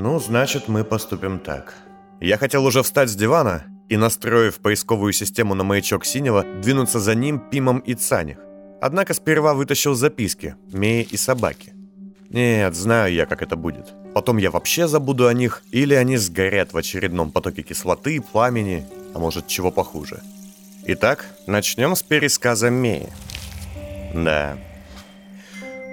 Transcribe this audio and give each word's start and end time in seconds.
Ну, 0.00 0.20
значит, 0.20 0.68
мы 0.68 0.84
поступим 0.84 1.40
так. 1.40 1.74
Я 2.20 2.38
хотел 2.38 2.64
уже 2.64 2.84
встать 2.84 3.10
с 3.10 3.16
дивана 3.16 3.64
и, 3.88 3.96
настроив 3.96 4.60
поисковую 4.60 5.12
систему 5.12 5.56
на 5.56 5.64
маячок 5.64 6.04
синего, 6.04 6.44
двинуться 6.62 7.00
за 7.00 7.16
ним, 7.16 7.40
Пимом 7.40 7.80
и 7.80 7.94
Цаних. 7.94 8.38
Однако 8.80 9.12
сперва 9.12 9.54
вытащил 9.54 9.96
записки, 9.96 10.54
Меи 10.72 11.02
и 11.02 11.16
собаки. 11.16 11.72
Нет, 12.30 12.76
знаю 12.76 13.12
я, 13.12 13.26
как 13.26 13.42
это 13.42 13.56
будет. 13.56 13.92
Потом 14.14 14.36
я 14.36 14.52
вообще 14.52 14.86
забуду 14.86 15.26
о 15.26 15.34
них, 15.34 15.64
или 15.72 15.94
они 15.94 16.16
сгорят 16.16 16.72
в 16.72 16.76
очередном 16.76 17.32
потоке 17.32 17.62
кислоты, 17.62 18.20
пламени, 18.20 18.86
а 19.14 19.18
может 19.18 19.48
чего 19.48 19.72
похуже. 19.72 20.22
Итак, 20.86 21.26
начнем 21.48 21.96
с 21.96 22.04
пересказа 22.04 22.70
Меи. 22.70 23.08
Да. 24.14 24.58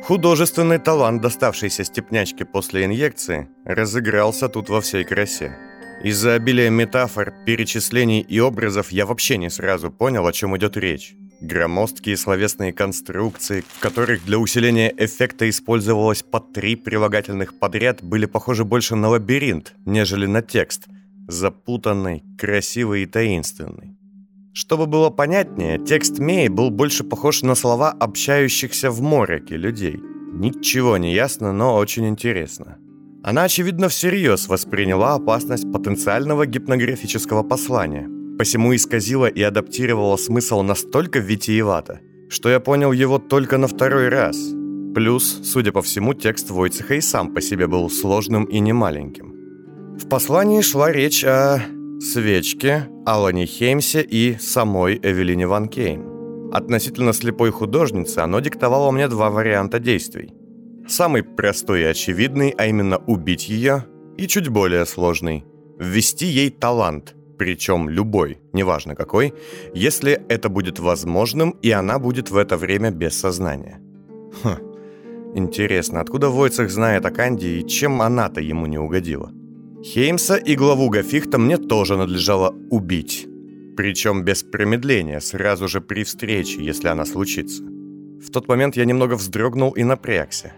Художественный 0.06 0.78
талант, 0.78 1.24
доставшийся 1.24 1.84
степнячке 1.84 2.46
после 2.46 2.86
инъекции, 2.86 3.48
разыгрался 3.66 4.50
тут 4.50 4.70
во 4.70 4.80
всей 4.80 5.04
красе. 5.04 5.58
Из-за 6.04 6.36
обилия 6.36 6.70
метафор, 6.70 7.34
перечислений 7.44 8.20
и 8.20 8.40
образов 8.40 8.92
я 8.92 9.08
вообще 9.08 9.38
не 9.40 9.50
сразу 9.50 9.90
понял, 9.90 10.28
о 10.28 10.32
чем 10.32 10.56
идет 10.56 10.78
речь. 10.78 11.16
Громоздкие 11.42 12.18
словесные 12.18 12.72
конструкции, 12.72 13.64
в 13.68 13.80
которых 13.80 14.24
для 14.26 14.38
усиления 14.38 14.94
эффекта 14.96 15.50
использовалось 15.50 16.22
по 16.22 16.40
три 16.40 16.76
прилагательных 16.76 17.58
подряд, 17.58 18.04
были 18.04 18.28
похожи 18.28 18.64
больше 18.64 18.96
на 18.96 19.10
лабиринт, 19.10 19.74
нежели 19.88 20.28
на 20.28 20.44
текст. 20.44 20.86
Запутанный, 21.28 22.24
красивый 22.38 23.02
и 23.02 23.06
таинственный. 23.08 23.98
Чтобы 24.56 24.86
было 24.86 25.10
понятнее, 25.10 25.78
текст 25.78 26.18
Мей 26.18 26.48
был 26.48 26.70
больше 26.70 27.04
похож 27.04 27.42
на 27.42 27.56
слова 27.56 27.92
общающихся 27.92 28.90
в 28.90 29.02
мореке 29.02 29.58
людей. 29.58 30.00
Ничего 30.32 30.96
не 30.96 31.14
ясно, 31.14 31.52
но 31.52 31.76
очень 31.76 32.08
интересно. 32.08 32.78
Она, 33.22 33.44
очевидно, 33.44 33.90
всерьез 33.90 34.48
восприняла 34.48 35.16
опасность 35.16 35.70
потенциального 35.74 36.46
гипнографического 36.46 37.44
послания, 37.44 38.08
посему 38.38 38.74
исказила 38.74 39.26
и 39.26 39.42
адаптировала 39.42 40.16
смысл 40.16 40.62
настолько 40.62 41.20
витиевато, 41.20 42.00
что 42.30 42.50
я 42.50 42.62
понял 42.62 42.94
его 42.94 43.20
только 43.20 43.58
на 43.58 43.68
второй 43.68 44.08
раз. 44.08 44.38
Плюс, 44.96 45.42
судя 45.44 45.74
по 45.74 45.82
всему, 45.82 46.14
текст 46.14 46.50
Войцеха 46.50 46.94
и 46.96 47.02
сам 47.02 47.34
по 47.34 47.42
себе 47.42 47.68
был 47.68 47.90
сложным 47.90 48.46
и 48.46 48.60
немаленьким. 48.60 49.36
В 49.98 50.08
послании 50.08 50.62
шла 50.62 50.94
речь 50.94 51.26
о 51.26 51.60
свечке, 52.00 52.88
Алане 53.06 53.46
Хеймсе 53.46 54.02
и 54.02 54.38
самой 54.38 55.00
Эвелине 55.02 55.48
Ван 55.48 55.68
Кейн. 55.68 56.52
Относительно 56.52 57.14
слепой 57.14 57.52
художницы 57.52 58.20
оно 58.20 58.40
диктовало 58.40 58.92
мне 58.92 59.08
два 59.08 59.30
варианта 59.30 59.80
действий. 59.80 60.34
Самый 60.88 61.24
простой 61.24 61.82
и 61.82 61.86
очевидный, 61.86 62.54
а 62.58 62.68
именно 62.68 62.98
убить 62.98 63.50
ее, 63.50 63.86
и 64.18 64.28
чуть 64.28 64.50
более 64.50 64.86
сложный– 64.86 65.46
ввести 65.80 66.26
ей 66.26 66.50
талант, 66.50 67.16
причем 67.38 67.90
любой, 67.90 68.40
неважно 68.54 68.96
какой, 68.96 69.34
если 69.74 70.22
это 70.30 70.50
будет 70.50 70.80
возможным, 70.80 71.52
и 71.62 71.72
она 71.72 72.00
будет 72.00 72.32
в 72.32 72.38
это 72.38 72.58
время 72.58 72.92
без 72.92 73.20
сознания. 73.20 73.82
Хм, 74.44 75.36
интересно, 75.36 76.02
откуда 76.02 76.30
Войцех 76.30 76.70
знает 76.70 77.06
о 77.06 77.12
Канди 77.12 77.48
и 77.60 77.68
чем 77.68 78.02
она-то 78.02 78.42
ему 78.42 78.66
не 78.68 78.78
угодила? 78.78 79.32
Хеймса 79.86 80.38
и 80.38 80.56
главу 80.56 80.90
Гафихта 80.90 81.38
мне 81.38 81.58
тоже 81.58 81.96
надлежало 81.96 82.56
убить. 82.72 83.28
Причем 83.78 84.24
без 84.24 84.42
промедления, 84.42 85.20
сразу 85.20 85.68
же 85.68 85.80
при 85.80 86.04
встрече, 86.04 86.64
если 86.64 86.88
она 86.88 87.06
случится. 87.06 87.62
В 87.62 88.32
тот 88.32 88.48
момент 88.48 88.76
я 88.78 88.86
немного 88.86 89.14
вздрогнул 89.14 89.74
и 89.74 89.84
напрягся. 89.84 90.54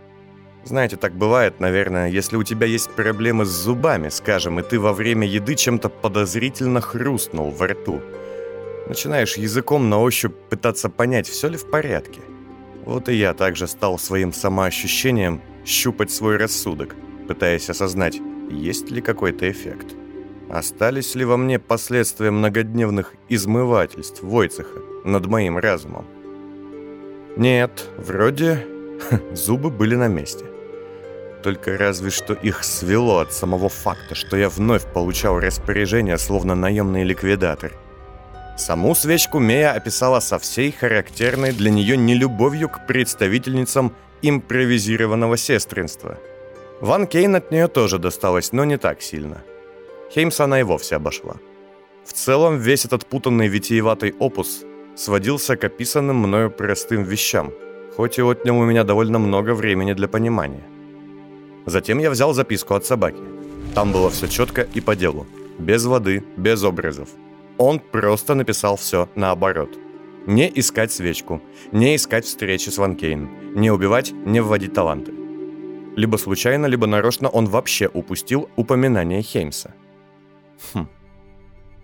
Знаете, 0.63 0.95
так 0.95 1.17
бывает, 1.17 1.59
наверное, 1.59 2.09
если 2.09 2.37
у 2.37 2.43
тебя 2.43 2.67
есть 2.67 2.89
проблемы 2.91 3.43
с 3.43 3.49
зубами, 3.49 4.07
скажем, 4.07 4.61
и 4.61 4.63
ты 4.63 4.79
во 4.79 4.93
время 4.93 5.27
еды 5.27 5.55
чем-то 5.55 5.89
подозрительно 5.89 6.79
хрустнул 6.79 7.51
во 7.51 7.67
рту. 7.67 8.01
Начинаешь 8.87 9.35
языком 9.35 9.89
на 9.89 9.99
ощупь 9.99 10.35
пытаться 10.49 10.87
понять, 10.87 11.27
все 11.27 11.49
ли 11.49 11.57
в 11.57 11.69
порядке. 11.69 12.21
Вот 12.85 13.09
и 13.09 13.15
я 13.15 13.33
также 13.33 13.67
стал 13.67 13.99
своим 13.99 14.31
самоощущением 14.31 15.41
щупать 15.65 16.11
свой 16.11 16.37
рассудок, 16.37 16.95
пытаясь 17.27 17.69
осознать, 17.69 18.21
есть 18.49 18.89
ли 18.91 19.01
какой-то 19.01 19.49
эффект. 19.49 19.95
Остались 20.49 21.15
ли 21.15 21.25
во 21.25 21.37
мне 21.37 21.59
последствия 21.59 22.31
многодневных 22.31 23.13
измывательств 23.29 24.23
Войцеха 24.23 24.79
над 25.03 25.25
моим 25.25 25.57
разумом? 25.57 26.05
Нет, 27.35 27.89
вроде 27.97 28.65
зубы 29.33 29.69
были 29.69 29.95
на 29.95 30.07
месте. 30.07 30.45
Только 31.43 31.77
разве 31.77 32.09
что 32.09 32.33
их 32.33 32.63
свело 32.63 33.19
от 33.19 33.33
самого 33.33 33.69
факта, 33.69 34.15
что 34.15 34.37
я 34.37 34.49
вновь 34.49 34.91
получал 34.91 35.39
распоряжение, 35.39 36.17
словно 36.17 36.55
наемный 36.55 37.03
ликвидатор. 37.03 37.73
Саму 38.57 38.95
свечку 38.95 39.37
Мея 39.37 39.73
описала 39.73 40.19
со 40.19 40.39
всей 40.39 40.71
характерной 40.71 41.51
для 41.51 41.69
нее 41.69 41.95
нелюбовью 41.95 42.69
к 42.69 42.87
представительницам 42.87 43.93
импровизированного 44.23 45.37
сестринства– 45.37 46.17
Ван 46.81 47.07
Кейн 47.07 47.35
от 47.35 47.51
нее 47.51 47.67
тоже 47.67 47.97
досталось, 47.97 48.53
но 48.53 48.65
не 48.65 48.77
так 48.77 49.01
сильно. 49.01 49.43
Хеймса 50.13 50.43
она 50.43 50.59
и 50.59 50.63
вовсе 50.63 50.95
обошла. 50.95 51.35
В 52.05 52.13
целом, 52.13 52.59
весь 52.59 52.85
этот 52.85 53.05
путанный 53.05 53.47
витиеватый 53.47 54.13
опус 54.19 54.63
сводился 54.95 55.57
к 55.57 55.63
описанным 55.63 56.17
мною 56.17 56.51
простым 56.51 57.03
вещам, 57.03 57.51
хоть 57.95 58.19
и 58.19 58.21
отнял 58.21 58.57
у 58.57 58.65
меня 58.65 58.83
довольно 58.83 59.19
много 59.19 59.53
времени 59.55 59.93
для 59.93 60.07
понимания. 60.07 60.63
Затем 61.65 61.99
я 61.99 62.09
взял 62.09 62.33
записку 62.33 62.75
от 62.75 62.85
собаки. 62.85 63.21
Там 63.73 63.91
было 63.91 64.09
все 64.09 64.27
четко 64.27 64.61
и 64.61 64.81
по 64.81 64.95
делу. 64.95 65.25
Без 65.59 65.85
воды, 65.85 66.23
без 66.37 66.63
образов. 66.63 67.09
Он 67.57 67.79
просто 67.79 68.35
написал 68.35 68.75
все 68.75 69.09
наоборот. 69.15 69.69
Не 70.27 70.51
искать 70.55 70.91
свечку, 70.91 71.41
не 71.71 71.95
искать 71.95 72.25
встречи 72.25 72.69
с 72.69 72.77
Ван 72.77 72.95
Кейн, 72.95 73.29
не 73.55 73.71
убивать, 73.71 74.11
не 74.11 74.41
вводить 74.41 74.73
таланты. 74.73 75.26
Либо 75.97 76.17
случайно, 76.17 76.67
либо 76.67 76.85
нарочно 76.85 77.27
он 77.27 77.47
вообще 77.47 77.87
упустил 77.87 78.49
упоминание 78.55 79.23
Хеймса. 79.23 79.73
Хм. 80.71 80.87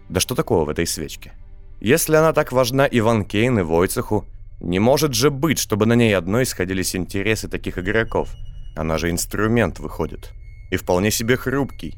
Да 0.07 0.19
что 0.19 0.35
такого 0.35 0.65
в 0.65 0.69
этой 0.69 0.85
свечке? 0.85 1.33
Если 1.81 2.15
она 2.15 2.31
так 2.31 2.51
важна 2.51 2.85
и 2.85 3.01
Ван 3.01 3.25
Кейн, 3.25 3.57
и 3.57 3.63
Войцеху, 3.63 4.27
не 4.61 4.77
может 4.77 5.15
же 5.15 5.31
быть, 5.31 5.57
чтобы 5.57 5.87
на 5.87 5.93
ней 5.93 6.15
одной 6.15 6.45
сходились 6.45 6.95
интересы 6.95 7.47
таких 7.47 7.79
игроков. 7.79 8.29
Она 8.75 8.99
же 8.99 9.09
инструмент 9.09 9.79
выходит. 9.79 10.31
И 10.69 10.77
вполне 10.77 11.09
себе 11.09 11.35
хрупкий. 11.35 11.95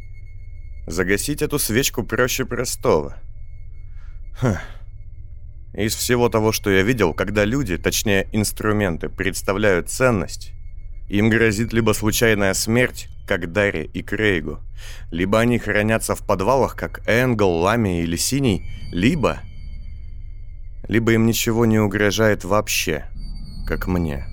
Загасить 0.88 1.42
эту 1.42 1.60
свечку 1.60 2.04
проще 2.04 2.46
простого. 2.46 3.18
Хм. 4.40 4.56
Из 5.74 5.94
всего 5.94 6.30
того, 6.30 6.54
что 6.54 6.70
я 6.70 6.82
видел, 6.82 7.14
когда 7.14 7.44
люди, 7.44 7.76
точнее 7.78 8.30
инструменты, 8.32 9.10
представляют 9.10 9.90
ценность, 9.90 10.55
им 11.08 11.30
грозит 11.30 11.72
либо 11.72 11.92
случайная 11.92 12.54
смерть, 12.54 13.10
как 13.28 13.52
Дарри 13.52 13.90
и 13.94 14.02
Крейгу, 14.02 14.60
либо 15.12 15.40
они 15.40 15.60
хранятся 15.60 16.16
в 16.16 16.26
подвалах, 16.26 16.76
как 16.76 17.02
Энгл, 17.08 17.50
Лами 17.50 18.02
или 18.02 18.16
Синий, 18.16 18.66
либо... 18.92 19.40
Либо 20.88 21.14
им 21.14 21.26
ничего 21.26 21.66
не 21.66 21.80
угрожает 21.80 22.44
вообще, 22.44 23.06
как 23.68 23.88
мне. 23.88 24.28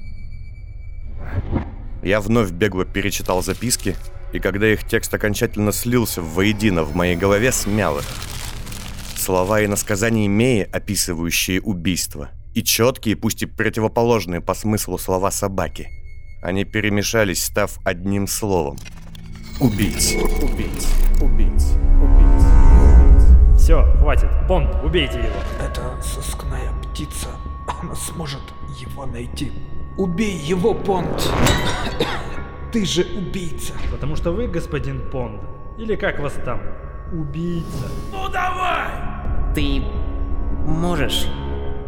Я 2.02 2.20
вновь 2.20 2.50
бегло 2.50 2.84
перечитал 2.84 3.42
записки, 3.42 3.96
и 4.34 4.38
когда 4.38 4.70
их 4.70 4.86
текст 4.86 5.14
окончательно 5.14 5.72
слился 5.72 6.20
воедино 6.20 6.82
в 6.82 6.94
моей 6.94 7.16
голове, 7.16 7.52
смял 7.52 7.98
их. 7.98 8.04
Слова 9.16 9.62
и 9.62 9.66
насказания 9.66 10.28
Меи, 10.28 10.68
описывающие 10.70 11.62
убийство, 11.62 12.30
и 12.52 12.62
четкие, 12.62 13.16
пусть 13.16 13.42
и 13.42 13.46
противоположные 13.46 14.42
по 14.42 14.52
смыслу 14.52 14.98
слова 14.98 15.30
собаки– 15.30 15.88
они 16.42 16.64
перемешались, 16.64 17.44
став 17.44 17.78
одним 17.84 18.26
словом. 18.26 18.76
Убить. 19.60 20.18
Убить. 20.42 20.88
Убить. 21.20 21.64
Убить. 22.02 23.56
Все, 23.56 23.84
хватит. 24.00 24.28
Бонд, 24.48 24.74
убейте 24.82 25.18
его. 25.18 25.64
Это 25.64 26.02
сыскная 26.02 26.72
птица. 26.82 27.28
Она 27.80 27.94
сможет 27.94 28.42
его 28.80 29.06
найти. 29.06 29.52
Убей 29.96 30.36
его, 30.36 30.74
Бонд. 30.74 31.30
Ты 32.72 32.84
же 32.84 33.02
убийца. 33.16 33.74
Потому 33.90 34.16
что 34.16 34.32
вы, 34.32 34.48
господин 34.48 35.08
Понд, 35.10 35.40
или 35.78 35.94
как 35.94 36.18
вас 36.18 36.34
там, 36.44 36.60
убийца. 37.12 37.88
Ну 38.10 38.28
давай! 38.28 38.88
Ты 39.54 39.84
можешь, 40.66 41.26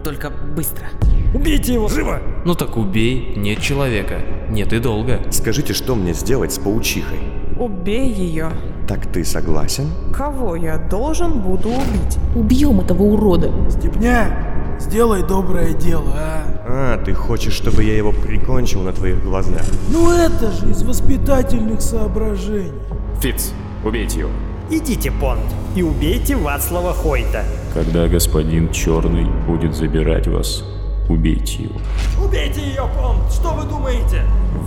только 0.05 0.31
быстро. 0.31 0.87
Убейте 1.35 1.75
его! 1.75 1.89
Живо! 1.89 2.21
Ну 2.45 2.55
так 2.55 2.77
убей, 2.77 3.35
нет 3.37 3.61
человека, 3.61 4.21
нет 4.49 4.73
и 4.73 4.79
долго. 4.79 5.21
Скажите, 5.31 5.73
что 5.75 5.95
мне 5.95 6.15
сделать 6.15 6.53
с 6.53 6.59
паучихой? 6.59 7.19
Убей 7.59 8.11
ее. 8.13 8.51
Так 8.89 9.07
ты 9.07 9.25
согласен? 9.25 9.89
Кого 10.13 10.57
я 10.57 10.77
должен 10.79 11.41
буду 11.41 11.71
убить? 11.71 12.19
Убьем 12.35 12.81
этого 12.81 13.03
урода. 13.03 13.51
Степня, 13.71 14.77
сделай 14.79 15.27
доброе 15.27 15.73
дело, 15.73 16.13
а? 16.15 16.43
А, 16.67 17.05
ты 17.05 17.15
хочешь, 17.15 17.55
чтобы 17.55 17.85
я 17.85 17.97
его 17.97 18.13
прикончил 18.13 18.83
на 18.83 18.93
твоих 18.93 19.23
глазах? 19.23 19.63
Ну 19.91 20.13
это 20.13 20.51
же 20.53 20.71
из 20.71 20.83
воспитательных 20.83 21.81
соображений. 21.81 22.73
Фиц, 23.21 23.53
убейте 23.85 24.21
его. 24.21 24.31
Идите, 24.71 25.13
Понд, 25.13 25.41
и 25.77 25.83
убейте 25.83 26.37
Вацлава 26.37 26.93
Хойта. 26.95 27.45
Когда 27.75 28.09
господин 28.09 28.71
Черный 28.73 29.27
будет 29.47 29.75
забирать 29.75 30.27
вас, 30.27 30.65
убейте 31.09 31.65
его. 31.65 31.81
Убейте 32.23 32.61
ее, 32.61 32.89
Понд! 32.97 33.31
Что 33.33 33.53
вы 33.53 33.69
думаете? 33.69 34.23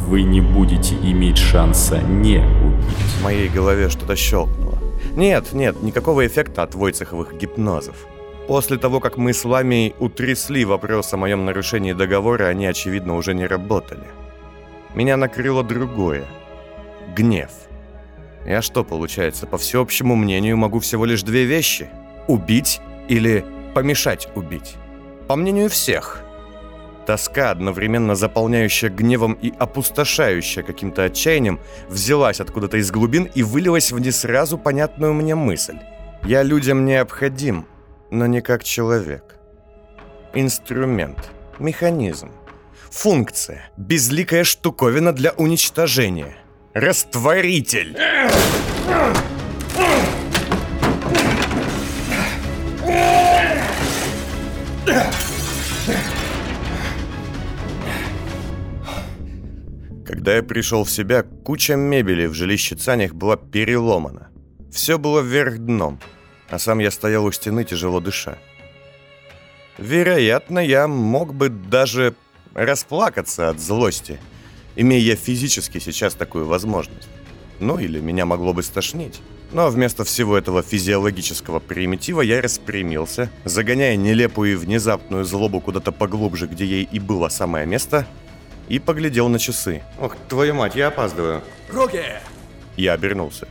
Вы 0.08 0.24
не 0.24 0.42
будете 0.42 0.96
иметь 0.96 1.38
шанса 1.38 2.00
не 2.00 2.38
убить. 2.38 3.12
В 3.20 3.24
моей 3.24 3.50
голове 3.50 3.90
что-то 3.90 4.16
щелкнуло. 4.16 4.78
Нет, 5.16 5.54
нет, 5.54 5.82
никакого 5.82 6.26
эффекта 6.26 6.64
от 6.64 6.76
войцеховых 6.76 7.38
гипнозов. 7.38 7.96
После 8.48 8.78
того, 8.78 9.00
как 9.00 9.18
мы 9.18 9.34
с 9.34 9.44
вами 9.44 9.94
утрясли 10.00 10.64
вопрос 10.64 11.14
о 11.14 11.18
моем 11.18 11.44
нарушении 11.44 11.92
договора, 11.92 12.46
они, 12.46 12.66
очевидно, 12.66 13.16
уже 13.16 13.34
не 13.34 13.46
работали. 13.46 14.08
Меня 14.96 15.18
накрыло 15.18 15.64
другое. 15.64 16.26
Гнев. 17.16 17.52
Я 18.46 18.62
что, 18.62 18.86
получается, 18.86 19.46
по 19.48 19.58
всеобщему 19.58 20.16
мнению 20.16 20.56
могу 20.56 20.80
всего 20.80 21.04
лишь 21.04 21.24
две 21.24 21.44
вещи? 21.44 21.90
Убить 22.28 22.80
или 23.10 23.44
помешать 23.74 24.30
убить? 24.36 24.76
По 25.28 25.36
мнению 25.36 25.70
всех. 25.70 26.24
Тоска, 27.08 27.52
одновременно 27.52 28.16
заполняющая 28.16 28.90
гневом 28.90 29.32
и 29.42 29.54
опустошающая 29.58 30.62
каким-то 30.62 31.06
отчаянием, 31.06 31.62
взялась 31.88 32.42
откуда-то 32.42 32.76
из 32.76 32.92
глубин 32.92 33.30
и 33.34 33.44
вылилась 33.44 33.94
в 33.94 34.00
не 34.00 34.12
сразу 34.12 34.58
понятную 34.58 35.14
мне 35.14 35.34
мысль. 35.34 35.78
Я 36.26 36.44
людям 36.44 36.84
необходим, 36.84 37.66
но 38.12 38.26
не 38.26 38.42
как 38.42 38.66
человек. 38.66 39.38
Инструмент, 40.34 41.32
механизм, 41.60 42.30
функция, 42.92 43.70
безликая 43.78 44.44
штуковина 44.44 45.14
для 45.14 45.32
уничтожения. 45.32 46.36
Растворитель! 46.74 47.98
Когда 60.28 60.36
я 60.36 60.44
пришел 60.44 60.84
в 60.84 60.92
себя, 60.92 61.24
куча 61.24 61.78
мебели 61.78 62.26
в 62.26 62.34
жилище 62.34 62.76
Цанях 62.76 63.14
была 63.14 63.38
переломана. 63.38 64.28
Все 64.70 64.98
было 65.00 65.22
вверх 65.22 65.58
дном, 65.58 66.02
а 66.50 66.60
сам 66.60 66.80
я 66.80 66.92
стоял 66.92 67.24
у 67.24 67.32
стены, 67.32 67.64
тяжело 67.64 68.02
дыша. 68.02 68.38
Вероятно, 69.78 70.60
я 70.60 70.90
мог 70.90 71.34
бы 71.34 71.48
даже 71.48 72.14
расплакаться 72.54 73.48
от 73.48 73.62
злости, 73.62 74.20
имея 74.76 75.16
физически 75.16 75.80
сейчас 75.80 76.14
такую 76.14 76.46
возможность. 76.46 77.08
Ну 77.62 77.80
или 77.80 78.02
меня 78.02 78.26
могло 78.26 78.52
бы 78.52 78.64
стошнить. 78.64 79.22
Но 79.54 79.70
вместо 79.70 80.04
всего 80.04 80.38
этого 80.38 80.62
физиологического 80.62 81.60
примитива 81.60 82.20
я 82.20 82.42
распрямился, 82.42 83.32
загоняя 83.46 83.96
нелепую 83.96 84.52
и 84.52 84.56
внезапную 84.56 85.24
злобу 85.24 85.62
куда-то 85.62 85.94
поглубже, 85.94 86.48
где 86.48 86.66
ей 86.66 86.84
и 86.92 87.00
было 87.00 87.30
самое 87.30 87.66
место, 87.66 88.06
и 88.70 88.80
поглядел 88.80 89.30
на 89.30 89.40
часы. 89.40 89.84
«Ох, 90.00 90.16
твою 90.28 90.54
мать, 90.56 90.76
я 90.76 90.88
опаздываю!» 90.88 91.42
Руки! 91.70 92.04
Я 92.76 92.94
обернулся. 92.94 93.48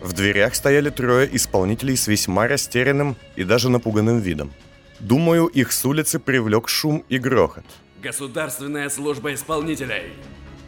В 0.00 0.12
дверях 0.12 0.54
стояли 0.54 0.90
трое 0.90 1.28
исполнителей 1.36 1.96
с 1.96 2.06
весьма 2.06 2.46
растерянным 2.46 3.16
и 3.36 3.44
даже 3.44 3.68
напуганным 3.68 4.20
видом. 4.20 4.52
Думаю, 5.00 5.46
их 5.46 5.72
с 5.72 5.84
улицы 5.84 6.18
привлек 6.18 6.68
шум 6.68 7.04
и 7.08 7.18
грохот. 7.18 7.64
Государственная 8.02 8.88
служба 8.90 9.34
исполнителей. 9.34 10.12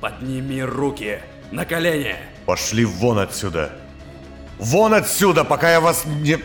Подними 0.00 0.62
руки 0.62 1.20
на 1.53 1.64
колени. 1.64 2.17
Пошли 2.46 2.85
вон 2.85 3.19
отсюда! 3.19 3.73
Вон 4.58 4.94
отсюда, 4.94 5.44
пока 5.44 5.70
я 5.70 5.81
вас 5.81 6.05
не... 6.05 6.38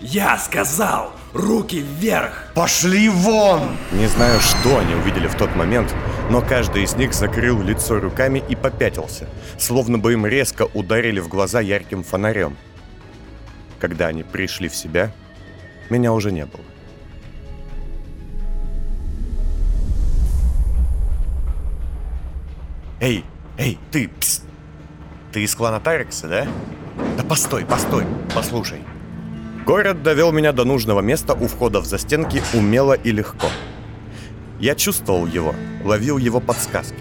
Я 0.00 0.38
сказал, 0.38 1.12
руки 1.32 1.80
вверх! 1.80 2.52
Пошли 2.54 3.08
вон! 3.08 3.76
Не 3.92 4.06
знаю, 4.06 4.40
что 4.40 4.78
они 4.78 4.94
увидели 4.94 5.26
в 5.26 5.34
тот 5.36 5.54
момент, 5.56 5.94
но 6.30 6.40
каждый 6.40 6.84
из 6.84 6.94
них 6.94 7.12
закрыл 7.14 7.60
лицо 7.62 8.00
руками 8.00 8.42
и 8.48 8.56
попятился, 8.56 9.28
словно 9.58 9.98
бы 9.98 10.12
им 10.12 10.26
резко 10.26 10.68
ударили 10.74 11.20
в 11.20 11.28
глаза 11.28 11.60
ярким 11.60 12.02
фонарем. 12.02 12.56
Когда 13.78 14.08
они 14.08 14.22
пришли 14.22 14.68
в 14.68 14.76
себя, 14.76 15.12
меня 15.88 16.12
уже 16.12 16.32
не 16.32 16.44
было. 16.44 16.64
Эй, 23.00 23.24
эй, 23.56 23.78
ты, 23.90 24.08
пс! 24.08 24.42
Ты 25.32 25.42
из 25.42 25.54
клана 25.54 25.80
Тарекса, 25.80 26.28
да? 26.28 26.46
Да 27.16 27.22
постой, 27.22 27.64
постой, 27.64 28.04
послушай. 28.34 28.80
Город 29.66 30.02
довел 30.02 30.32
меня 30.32 30.52
до 30.52 30.64
нужного 30.64 31.00
места 31.00 31.34
у 31.34 31.46
входа 31.46 31.80
в 31.80 31.84
застенки 31.84 32.42
умело 32.54 32.94
и 32.94 33.12
легко. 33.12 33.48
Я 34.58 34.74
чувствовал 34.74 35.26
его, 35.26 35.54
ловил 35.84 36.18
его 36.18 36.40
подсказки. 36.40 36.98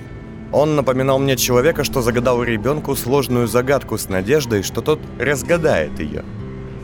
Он 0.52 0.76
напоминал 0.76 1.20
мне 1.20 1.38
человека, 1.38 1.84
что 1.84 2.02
загадал 2.02 2.44
ребенку 2.44 2.96
сложную 2.96 3.48
загадку 3.48 3.98
с 3.98 4.10
надеждой, 4.10 4.64
что 4.64 4.82
тот 4.82 5.00
разгадает 5.20 6.00
ее. 6.00 6.24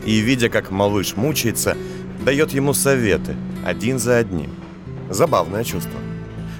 И, 0.04 0.18
видя, 0.20 0.48
как 0.48 0.70
малыш 0.70 1.16
мучается, 1.16 1.76
дает 2.24 2.52
ему 2.52 2.72
советы, 2.72 3.34
один 3.64 3.98
за 3.98 4.18
одним. 4.18 4.50
Забавное 5.10 5.64
чувство. 5.64 5.98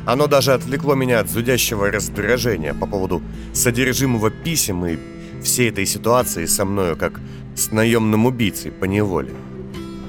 Оно 0.05 0.27
даже 0.27 0.53
отвлекло 0.53 0.95
меня 0.95 1.21
от 1.21 1.31
зудящего 1.31 1.91
раздражения 1.91 2.75
по 2.75 2.87
поводу 2.87 3.23
содержимого 3.53 4.31
писем 4.31 4.85
и 4.87 4.99
всей 5.43 5.71
этой 5.71 5.87
ситуации 5.87 6.47
со 6.47 6.65
мною, 6.65 6.97
как 6.97 7.21
с 7.57 7.73
наемным 7.73 8.27
убийцей 8.27 8.71
по 8.71 8.85
неволе. 8.85 9.33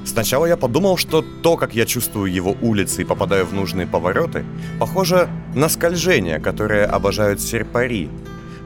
Сначала 0.05 0.45
я 0.45 0.57
подумал, 0.57 0.97
что 0.97 1.21
то, 1.21 1.57
как 1.57 1.75
я 1.75 1.85
чувствую 1.85 2.31
его 2.31 2.55
улицы 2.61 3.01
и 3.01 3.05
попадаю 3.05 3.45
в 3.45 3.53
нужные 3.53 3.87
повороты, 3.87 4.45
похоже 4.79 5.29
на 5.53 5.69
скольжение, 5.69 6.39
которое 6.39 6.85
обожают 6.85 7.41
серпари. 7.41 8.09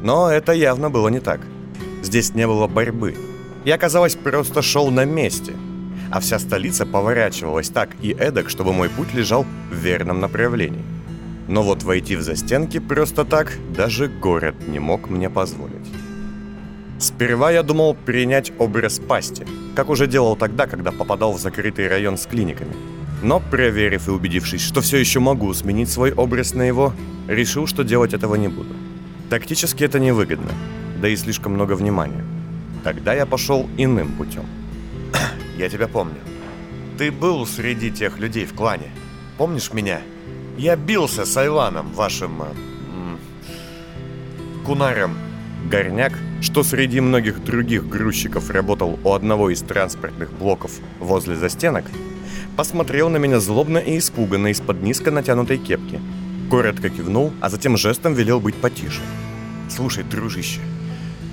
Но 0.02 0.30
это 0.30 0.52
явно 0.52 0.90
было 0.90 1.10
не 1.10 1.20
так. 1.20 1.42
Здесь 2.04 2.36
не 2.36 2.48
было 2.48 2.68
борьбы. 2.68 3.16
Я, 3.66 3.78
казалось, 3.78 4.16
просто 4.16 4.62
шел 4.62 4.92
на 4.92 5.06
месте. 5.06 5.54
А 6.12 6.20
вся 6.20 6.40
столица 6.40 6.86
поворачивалась 6.86 7.70
так 7.70 7.90
и 8.02 8.12
эдак, 8.12 8.50
чтобы 8.50 8.74
мой 8.74 8.90
путь 8.90 9.14
лежал 9.14 9.46
в 9.72 9.76
верном 9.76 10.20
направлении. 10.20 10.84
Но 11.48 11.64
вот 11.64 11.84
войти 11.84 12.16
в 12.16 12.22
застенки 12.22 12.80
просто 12.80 13.26
так 13.26 13.54
даже 13.76 14.08
город 14.08 14.56
не 14.68 14.80
мог 14.80 15.10
мне 15.10 15.30
позволить. 15.30 16.01
Сперва 17.02 17.50
я 17.50 17.64
думал 17.64 17.96
принять 17.96 18.54
образ 18.60 19.00
пасти, 19.00 19.48
как 19.76 19.90
уже 19.90 20.06
делал 20.06 20.36
тогда, 20.36 20.68
когда 20.68 20.92
попадал 20.92 21.34
в 21.34 21.40
закрытый 21.40 21.88
район 21.88 22.16
с 22.16 22.28
клиниками. 22.28 22.76
Но, 23.24 23.40
проверив 23.40 24.08
и 24.08 24.12
убедившись, 24.12 24.62
что 24.62 24.82
все 24.82 24.98
еще 24.98 25.20
могу 25.20 25.52
сменить 25.56 25.90
свой 25.90 26.14
образ 26.14 26.54
на 26.54 26.62
его, 26.62 26.94
решил, 27.28 27.66
что 27.66 27.84
делать 27.84 28.14
этого 28.14 28.36
не 28.36 28.50
буду. 28.50 28.76
Тактически 29.32 29.84
это 29.84 29.98
невыгодно, 30.00 30.52
да 31.02 31.08
и 31.08 31.16
слишком 31.16 31.54
много 31.54 31.74
внимания. 31.74 32.24
Тогда 32.84 33.16
я 33.16 33.26
пошел 33.26 33.68
иным 33.78 34.12
путем. 34.12 34.46
Я 35.58 35.70
тебя 35.70 35.88
помню. 35.88 36.20
Ты 37.00 37.12
был 37.12 37.48
среди 37.48 37.90
тех 37.90 38.20
людей 38.20 38.46
в 38.46 38.54
клане. 38.54 38.92
Помнишь 39.40 39.74
меня? 39.74 40.02
Я 40.56 40.76
бился 40.76 41.26
с 41.26 41.36
Айланом, 41.36 41.92
вашим... 41.94 42.44
Э, 42.44 42.46
кунарем. 44.64 45.31
Горняк, 45.70 46.14
что 46.42 46.64
среди 46.64 47.00
многих 47.00 47.44
других 47.44 47.88
грузчиков 47.88 48.50
работал 48.50 49.00
у 49.04 49.14
одного 49.14 49.52
из 49.52 49.62
транспортных 49.62 50.34
блоков 50.34 50.72
возле 51.00 51.36
застенок, 51.36 51.86
посмотрел 52.58 53.10
на 53.10 53.18
меня 53.18 53.40
злобно 53.40 53.78
и 53.78 53.98
испуганно 53.98 54.48
из-под 54.48 54.82
низко 54.82 55.12
натянутой 55.12 55.58
кепки. 55.58 56.02
Коротко 56.50 56.90
кивнул, 56.90 57.32
а 57.40 57.50
затем 57.50 57.78
жестом 57.78 58.14
велел 58.14 58.40
быть 58.42 58.56
потише. 58.56 59.02
«Слушай, 59.70 60.04
дружище, 60.04 60.60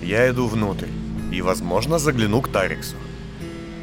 я 0.03 0.29
иду 0.31 0.47
внутрь 0.47 0.87
и, 1.33 1.43
возможно, 1.43 1.99
загляну 1.99 2.41
к 2.41 2.49
Тариксу. 2.49 2.95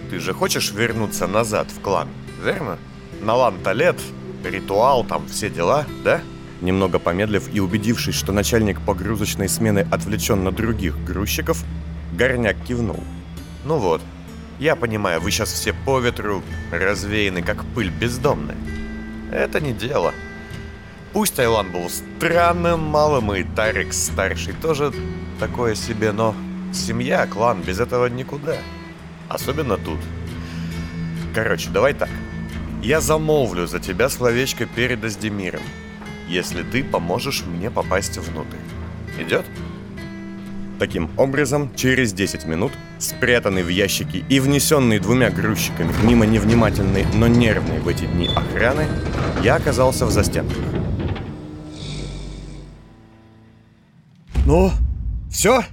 Ты 0.10 0.20
же 0.20 0.32
хочешь 0.32 0.72
вернуться 0.72 1.28
назад 1.28 1.68
в 1.72 1.82
клан, 1.82 2.08
верно? 2.42 2.78
На 3.22 3.36
Лан-Талет, 3.36 4.00
ритуал, 4.44 5.04
там 5.04 5.28
все 5.28 5.50
дела, 5.50 5.86
да?» 6.04 6.22
Немного 6.62 7.00
помедлив 7.00 7.54
и 7.54 7.60
убедившись, 7.60 8.16
что 8.16 8.32
начальник 8.32 8.80
погрузочной 8.82 9.50
смены 9.50 9.86
отвлечен 9.92 10.44
на 10.44 10.52
других 10.52 11.04
грузчиков, 11.04 11.64
Горняк 12.14 12.56
кивнул. 12.66 13.04
«Ну 13.66 13.78
вот, 13.78 14.02
я 14.60 14.76
понимаю, 14.76 15.20
вы 15.20 15.32
сейчас 15.32 15.52
все 15.52 15.74
по 15.74 16.00
ветру 16.00 16.42
развеяны, 16.72 17.42
как 17.42 17.66
пыль 17.66 17.90
бездомная. 17.90 18.56
Это 19.32 19.60
не 19.60 19.74
дело. 19.74 20.14
Пусть 21.12 21.40
Айлан 21.40 21.72
был 21.72 21.90
странным 21.90 22.82
малым, 22.82 23.34
и 23.34 23.44
Тарик 23.44 23.92
старший 23.94 24.54
тоже 24.54 24.94
такое 25.40 25.76
себе, 25.76 26.14
но 26.14 26.36
семья, 26.74 27.28
клан, 27.28 27.62
без 27.64 27.80
этого 27.80 28.06
никуда. 28.08 28.58
Особенно 29.28 29.78
тут. 29.78 30.00
Короче, 31.34 31.70
давай 31.70 31.94
так. 31.94 32.10
Я 32.82 33.02
замолвлю 33.02 33.68
за 33.68 33.80
тебя 33.80 34.10
словечко 34.10 34.66
перед 34.66 35.04
Аздемиром 35.04 35.62
если 36.28 36.64
ты 36.64 36.84
поможешь 36.84 37.44
мне 37.46 37.70
попасть 37.70 38.18
внутрь. 38.18 38.58
Идет? 39.20 39.46
Таким 40.80 41.10
образом, 41.18 41.72
через 41.76 42.12
10 42.12 42.46
минут, 42.46 42.74
спрятанный 43.00 43.64
в 43.64 43.70
ящике 43.70 44.26
и 44.28 44.40
внесенный 44.42 45.00
двумя 45.00 45.30
грузчиками 45.30 45.94
мимо 46.04 46.26
невнимательной, 46.26 47.06
но 47.14 47.28
нервной 47.28 47.80
в 47.80 47.88
эти 47.88 48.06
дни 48.06 48.28
охраны, 48.28 48.88
я 49.42 49.56
оказался 49.56 50.06
в 50.06 50.12
застенках. 50.12 50.58
Ну, 54.46 54.72
все? 55.32 55.64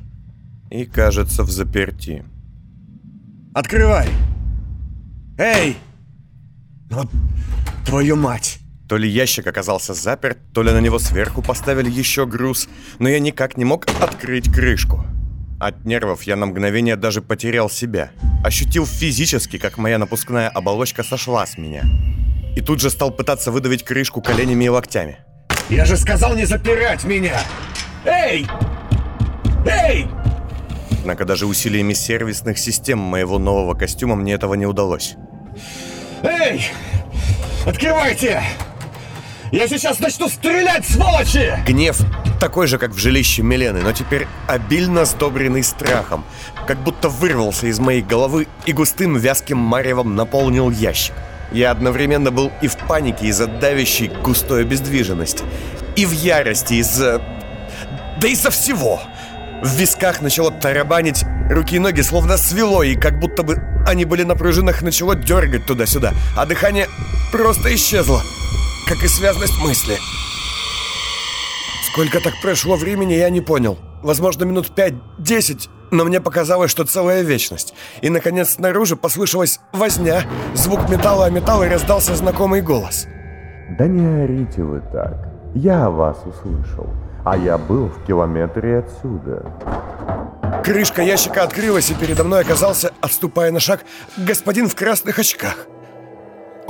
И, 0.71 0.85
кажется, 0.85 1.43
в 1.43 1.51
заперти. 1.51 2.25
Открывай! 3.55 4.09
Эй! 5.37 5.77
Вот 6.91 7.11
твою 7.85 8.17
мать! 8.17 8.62
То 8.93 8.99
ли 8.99 9.09
ящик 9.09 9.47
оказался 9.47 9.95
заперт, 9.95 10.37
то 10.53 10.63
ли 10.63 10.71
на 10.71 10.79
него 10.79 10.99
сверху 10.99 11.41
поставили 11.41 11.89
еще 11.89 12.27
груз, 12.27 12.69
но 12.99 13.09
я 13.09 13.21
никак 13.21 13.57
не 13.57 13.65
мог 13.65 13.87
открыть 14.03 14.53
крышку. 14.53 15.07
От 15.59 15.87
нервов 15.87 16.25
я 16.25 16.37
на 16.37 16.45
мгновение 16.45 16.97
даже 16.97 17.23
потерял 17.23 17.71
себя. 17.71 18.11
Ощутил 18.45 18.85
физически, 18.85 19.57
как 19.57 19.79
моя 19.79 19.97
напускная 19.97 20.51
оболочка 20.51 21.03
сошла 21.03 21.47
с 21.47 21.57
меня. 21.57 21.85
И 22.55 22.61
тут 22.61 22.83
же 22.83 22.91
стал 22.91 23.13
пытаться 23.13 23.51
выдавить 23.51 23.83
крышку 23.83 24.21
коленями 24.21 24.67
и 24.67 24.69
локтями. 24.69 25.21
Я 25.71 25.87
же 25.87 25.97
сказал 25.97 26.37
не 26.37 26.45
запирать 26.45 27.03
меня! 27.05 27.41
Эй! 28.05 28.47
Эй! 29.65 30.07
Однако 31.01 31.25
даже 31.25 31.47
усилиями 31.47 31.95
сервисных 31.95 32.59
систем 32.59 32.99
моего 32.99 33.39
нового 33.39 33.73
костюма 33.73 34.17
мне 34.17 34.35
этого 34.35 34.53
не 34.53 34.67
удалось. 34.67 35.15
Эй! 36.23 36.67
Открывайте! 37.65 38.43
Я 39.53 39.69
сейчас 39.69 40.01
начну 40.01 40.31
стрелять, 40.31 40.87
сволочи! 40.87 41.63
Гнев 41.67 41.99
такой 42.41 42.67
же, 42.67 42.79
как 42.79 42.93
в 42.93 42.99
жилище 42.99 43.43
Милены, 43.43 43.83
но 43.83 43.93
теперь 43.93 44.27
обильно 44.49 45.05
сдобренный 45.05 45.63
страхом, 45.63 46.25
как 46.67 46.83
будто 46.83 47.11
вырвался 47.11 47.67
из 47.67 47.79
моей 47.79 48.01
головы 48.01 48.49
и 48.65 48.73
густым 48.73 49.19
вязким 49.19 49.59
маревом 49.59 50.17
наполнил 50.17 50.71
ящик. 50.71 51.13
Я 51.53 51.71
одновременно 51.71 52.31
был 52.31 52.51
и 52.63 52.67
в 52.67 52.79
панике 52.79 53.27
из-за 53.27 53.47
давящей 53.47 54.09
густой 54.09 54.63
обездвиженности, 54.63 55.45
и 55.97 56.07
в 56.07 56.13
ярости 56.13 56.75
из-за... 56.75 57.21
да 58.23 58.29
из-за 58.29 58.51
всего. 58.51 59.03
В 59.63 59.77
висках 59.77 60.23
начало 60.23 60.51
тарабанить, 60.51 61.25
руки 61.51 61.77
и 61.77 61.79
ноги 61.79 62.01
словно 62.01 62.39
свело, 62.39 62.83
и 62.83 62.97
как 62.97 63.21
будто 63.21 63.43
бы 63.43 63.63
они 63.87 64.07
были 64.07 64.23
на 64.23 64.35
пружинах, 64.35 64.81
начало 64.81 65.15
дергать 65.15 65.67
туда-сюда, 65.67 66.15
а 66.39 66.47
дыхание 66.47 66.89
просто 67.31 67.75
исчезло 67.75 68.23
как 68.87 69.03
и 69.03 69.09
связность 69.09 69.59
мысли. 69.59 69.99
Сколько 71.93 72.21
так 72.21 72.35
прошло 72.41 72.77
времени, 72.77 73.15
я 73.15 73.29
не 73.31 73.41
понял. 73.41 73.79
Возможно, 74.03 74.45
минут 74.45 74.73
5-10, 74.75 75.69
но 75.91 76.05
мне 76.05 76.21
показалось, 76.21 76.71
что 76.71 76.85
целая 76.85 77.23
вечность. 77.23 77.75
И, 78.01 78.09
наконец, 78.09 78.55
снаружи 78.55 78.97
послышалась 78.97 79.61
возня, 79.73 80.25
звук 80.55 80.89
металла 80.89 81.27
о 81.27 81.31
металл 81.31 81.63
и 81.63 81.69
раздался 81.69 82.17
знакомый 82.17 82.63
голос. 82.63 83.07
«Да 83.79 83.87
не 83.87 84.25
орите 84.25 84.63
вы 84.63 84.81
так. 84.93 85.29
Я 85.55 85.91
вас 85.91 86.19
услышал, 86.25 86.89
а 87.25 87.37
я 87.37 87.59
был 87.59 87.89
в 87.89 88.05
километре 88.07 88.79
отсюда». 88.79 89.53
Крышка 90.65 91.03
ящика 91.03 91.43
открылась, 91.43 91.91
и 91.91 91.95
передо 91.95 92.25
мной 92.25 92.41
оказался, 92.41 92.93
отступая 93.01 93.51
на 93.51 93.61
шаг, 93.61 93.85
господин 94.17 94.69
в 94.69 94.75
красных 94.75 95.19
очках. 95.19 95.67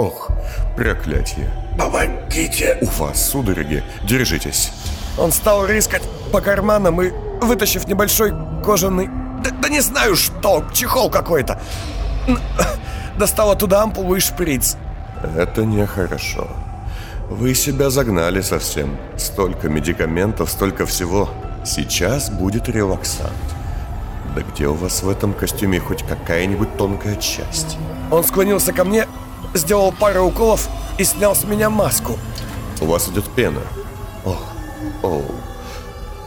Ох, 0.02 0.30
проклятие. 0.76 1.48
Помогите! 1.78 2.76
У 2.80 2.86
вас 2.86 3.30
судороги. 3.30 3.84
Держитесь. 4.02 4.72
Он 5.16 5.30
стал 5.30 5.64
рыскать 5.64 6.02
по 6.32 6.40
карманам 6.40 7.00
и, 7.00 7.12
вытащив 7.40 7.86
небольшой 7.86 8.32
кожаный... 8.64 9.08
Да, 9.44 9.50
да 9.50 9.68
не 9.68 9.80
знаю 9.80 10.16
что, 10.16 10.64
чехол 10.72 11.08
какой-то. 11.08 11.60
Достал 13.16 13.52
оттуда 13.52 13.82
ампулу 13.82 14.16
и 14.16 14.20
шприц. 14.20 14.76
Это 15.36 15.64
нехорошо. 15.64 16.48
Вы 17.30 17.54
себя 17.54 17.88
загнали 17.88 18.40
совсем. 18.40 18.96
Столько 19.16 19.68
медикаментов, 19.68 20.50
столько 20.50 20.84
всего. 20.84 21.30
Сейчас 21.64 22.28
будет 22.28 22.68
релаксант. 22.68 23.30
Да 24.34 24.42
где 24.42 24.66
у 24.66 24.74
вас 24.74 25.04
в 25.04 25.08
этом 25.08 25.32
костюме 25.32 25.78
хоть 25.78 26.02
какая-нибудь 26.02 26.76
тонкая 26.76 27.14
часть? 27.14 27.76
Он 28.10 28.24
склонился 28.24 28.72
ко 28.72 28.82
мне, 28.84 29.06
сделал 29.54 29.92
пару 29.92 30.24
уколов 30.24 30.68
и 30.98 31.04
снял 31.04 31.34
с 31.34 31.44
меня 31.44 31.70
маску. 31.70 32.18
У 32.80 32.86
вас 32.86 33.08
идет 33.08 33.28
пена. 33.30 33.60
О, 34.24 34.36
о, 35.02 35.22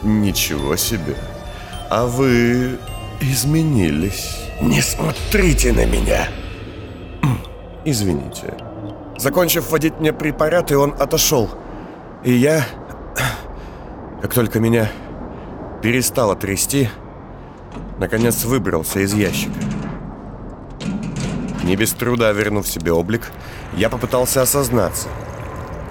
ничего 0.03 0.75
себе. 0.75 1.15
А 1.89 2.05
вы 2.05 2.79
изменились. 3.19 4.37
Не 4.61 4.81
смотрите 4.81 5.73
на 5.73 5.85
меня. 5.85 6.27
Извините. 7.83 8.53
Закончив 9.17 9.69
вводить 9.69 9.99
мне 9.99 10.11
препараты, 10.11 10.77
он 10.77 10.95
отошел. 10.99 11.49
И 12.23 12.33
я, 12.33 12.65
как 14.21 14.33
только 14.33 14.59
меня 14.59 14.89
перестало 15.81 16.35
трясти, 16.35 16.89
наконец 17.99 18.43
выбрался 18.43 18.99
из 19.01 19.13
ящика. 19.13 19.53
Не 21.65 21.75
без 21.75 21.93
труда 21.93 22.31
вернув 22.31 22.67
себе 22.67 22.91
облик, 22.91 23.31
я 23.75 23.89
попытался 23.89 24.43
осознаться. 24.43 25.07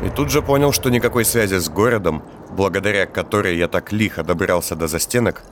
И 0.06 0.08
тут 0.08 0.30
же 0.30 0.40
понял, 0.40 0.70
что 0.70 0.88
никакой 0.88 1.24
связи 1.24 1.56
с 1.58 1.68
городом, 1.68 2.22
благодаря 2.50 3.06
которой 3.06 3.56
я 3.56 3.66
так 3.66 3.90
лихо 3.90 4.22
добрался 4.22 4.76
до 4.76 4.86
застенок, 4.86 5.42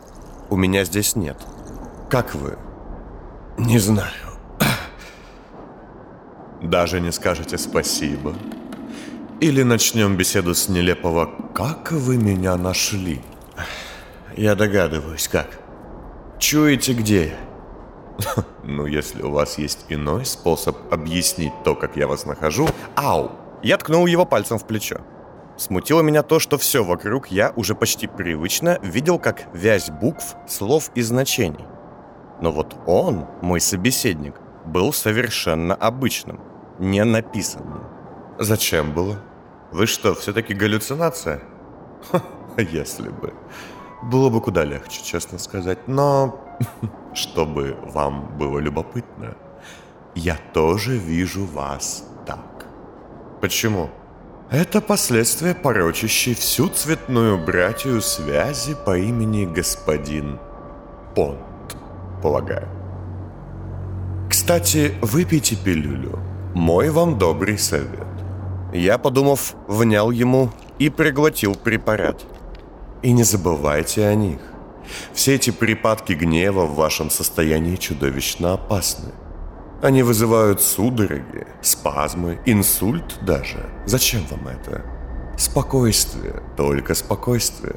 у 0.48 0.56
меня 0.56 0.84
здесь 0.84 1.16
нет. 1.16 1.36
Как 2.08 2.36
вы? 2.36 2.56
Не 3.58 3.80
знаю. 3.80 4.12
Даже 6.62 7.00
не 7.00 7.10
скажете 7.10 7.58
спасибо? 7.58 8.34
Или 9.40 9.64
начнем 9.64 10.16
беседу 10.16 10.54
с 10.54 10.68
нелепого 10.68 11.30
«Как 11.52 11.90
вы 11.90 12.16
меня 12.16 12.56
нашли?» 12.56 13.20
Я 14.36 14.54
догадываюсь, 14.54 15.26
как. 15.26 15.58
Чуете, 16.38 16.92
где 16.92 17.26
я? 17.26 17.51
Ну, 18.64 18.86
если 18.86 19.22
у 19.22 19.30
вас 19.30 19.58
есть 19.58 19.86
иной 19.88 20.24
способ 20.24 20.76
объяснить 20.92 21.52
то, 21.64 21.74
как 21.74 21.96
я 21.96 22.06
вас 22.06 22.26
нахожу... 22.26 22.68
Ау! 22.94 23.32
Я 23.62 23.76
ткнул 23.76 24.06
его 24.06 24.24
пальцем 24.24 24.58
в 24.58 24.66
плечо. 24.66 25.00
Смутило 25.56 26.00
меня 26.00 26.22
то, 26.22 26.38
что 26.38 26.58
все 26.58 26.82
вокруг 26.82 27.28
я 27.28 27.52
уже 27.56 27.74
почти 27.74 28.06
привычно 28.06 28.78
видел 28.82 29.18
как 29.18 29.44
вязь 29.52 29.90
букв, 29.90 30.36
слов 30.48 30.90
и 30.94 31.02
значений. 31.02 31.64
Но 32.40 32.50
вот 32.50 32.76
он, 32.86 33.26
мой 33.42 33.60
собеседник, 33.60 34.34
был 34.64 34.92
совершенно 34.92 35.74
обычным, 35.74 36.40
не 36.78 37.04
написанным. 37.04 37.84
Зачем 38.38 38.92
было? 38.92 39.18
Вы 39.70 39.86
что, 39.86 40.14
все-таки 40.14 40.54
галлюцинация? 40.54 41.40
Ха, 42.10 42.22
если 42.56 43.10
бы. 43.10 43.32
Было 44.02 44.30
бы 44.30 44.40
куда 44.40 44.64
легче, 44.64 45.02
честно 45.04 45.38
сказать. 45.38 45.86
Но 45.86 46.51
чтобы 47.14 47.76
вам 47.84 48.36
было 48.38 48.58
любопытно, 48.58 49.34
я 50.14 50.36
тоже 50.52 50.96
вижу 50.96 51.44
вас 51.44 52.04
так. 52.26 52.66
Почему? 53.40 53.90
Это 54.50 54.82
последствия 54.82 55.54
порочащей 55.54 56.34
всю 56.34 56.68
цветную 56.68 57.38
братью 57.38 58.02
связи 58.02 58.76
по 58.86 58.98
имени 58.98 59.46
господин 59.46 60.38
Понт, 61.14 61.76
полагаю. 62.22 62.68
Кстати, 64.28 64.94
выпейте 65.00 65.56
пилюлю. 65.56 66.18
Мой 66.54 66.90
вам 66.90 67.18
добрый 67.18 67.58
совет. 67.58 68.06
Я, 68.74 68.98
подумав, 68.98 69.54
внял 69.68 70.10
ему 70.10 70.50
и 70.78 70.90
приглотил 70.90 71.54
препарат. 71.54 72.22
И 73.02 73.12
не 73.12 73.24
забывайте 73.24 74.06
о 74.06 74.14
них. 74.14 74.40
Все 75.12 75.34
эти 75.34 75.50
припадки 75.50 76.12
гнева 76.12 76.66
в 76.66 76.74
вашем 76.74 77.10
состоянии 77.10 77.76
чудовищно 77.76 78.54
опасны. 78.54 79.12
Они 79.82 80.02
вызывают 80.02 80.62
судороги, 80.62 81.46
спазмы, 81.60 82.40
инсульт 82.46 83.18
даже. 83.22 83.68
Зачем 83.84 84.24
вам 84.30 84.46
это? 84.48 84.84
Спокойствие, 85.36 86.42
только 86.56 86.94
спокойствие. 86.94 87.76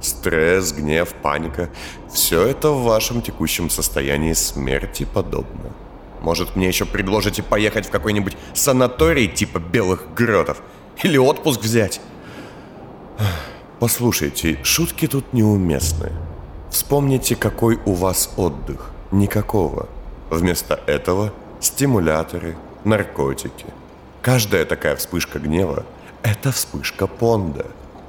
Стресс, 0.00 0.72
гнев, 0.72 1.14
паника– 1.22 1.70
все 2.12 2.42
это 2.42 2.70
в 2.70 2.82
вашем 2.82 3.22
текущем 3.22 3.70
состоянии 3.70 4.34
смерти 4.34 5.06
подобно. 5.12 5.72
Может, 6.20 6.56
мне 6.56 6.66
еще 6.68 6.84
предложите 6.84 7.42
поехать 7.42 7.86
в 7.86 7.90
какой-нибудь 7.90 8.36
санаторий 8.52 9.28
типа 9.28 9.58
Белых 9.58 10.12
Гротов? 10.14 10.60
Или 11.02 11.16
отпуск 11.16 11.60
взять? 11.60 12.00
Послушайте, 13.78 14.58
шутки 14.64 15.06
тут 15.06 15.32
неуместны. 15.32 16.10
Вспомните, 16.76 17.36
какой 17.36 17.78
у 17.86 17.94
вас 17.94 18.34
отдых. 18.36 18.90
Никакого. 19.10 19.88
Вместо 20.28 20.78
этого 20.86 21.32
стимуляторы, 21.58 22.54
наркотики. 22.84 23.64
Каждая 24.20 24.66
такая 24.66 24.94
вспышка 24.96 25.38
гнева– 25.38 25.86
это 26.22 26.52
вспышка 26.52 27.06
понда. 27.06 27.64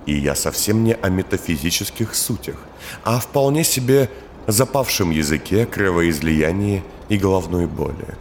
И 0.05 0.13
я 0.17 0.35
совсем 0.35 0.83
не 0.83 0.95
о 0.95 1.07
метафизических 1.07 2.13
сутях, 2.13 2.57
а 3.05 3.15
о 3.15 3.19
вполне 3.21 3.63
себе 3.63 4.09
запавшем 4.47 5.11
языке, 5.11 5.65
кровоизлиянии 5.65 6.83
и 7.07 7.17
головной 7.17 7.67
боли. 7.67 8.17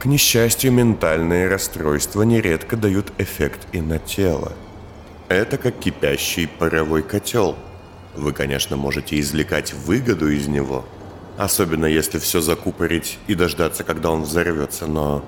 К 0.00 0.06
несчастью, 0.06 0.72
ментальные 0.72 1.46
расстройства 1.46 2.22
нередко 2.22 2.76
дают 2.76 3.12
эффект 3.18 3.68
и 3.70 3.80
на 3.80 4.00
тело. 4.00 4.50
Это 5.28 5.56
как 5.56 5.78
кипящий 5.78 6.48
паровой 6.48 7.04
котел. 7.04 7.54
Вы, 8.14 8.32
конечно, 8.32 8.76
можете 8.76 9.18
извлекать 9.20 9.72
выгоду 9.72 10.30
из 10.30 10.48
него, 10.48 10.84
особенно 11.38 11.86
если 11.86 12.18
все 12.18 12.40
закупорить 12.40 13.18
и 13.28 13.34
дождаться, 13.34 13.84
когда 13.84 14.10
он 14.10 14.22
взорвется, 14.22 14.86
но 14.86 15.24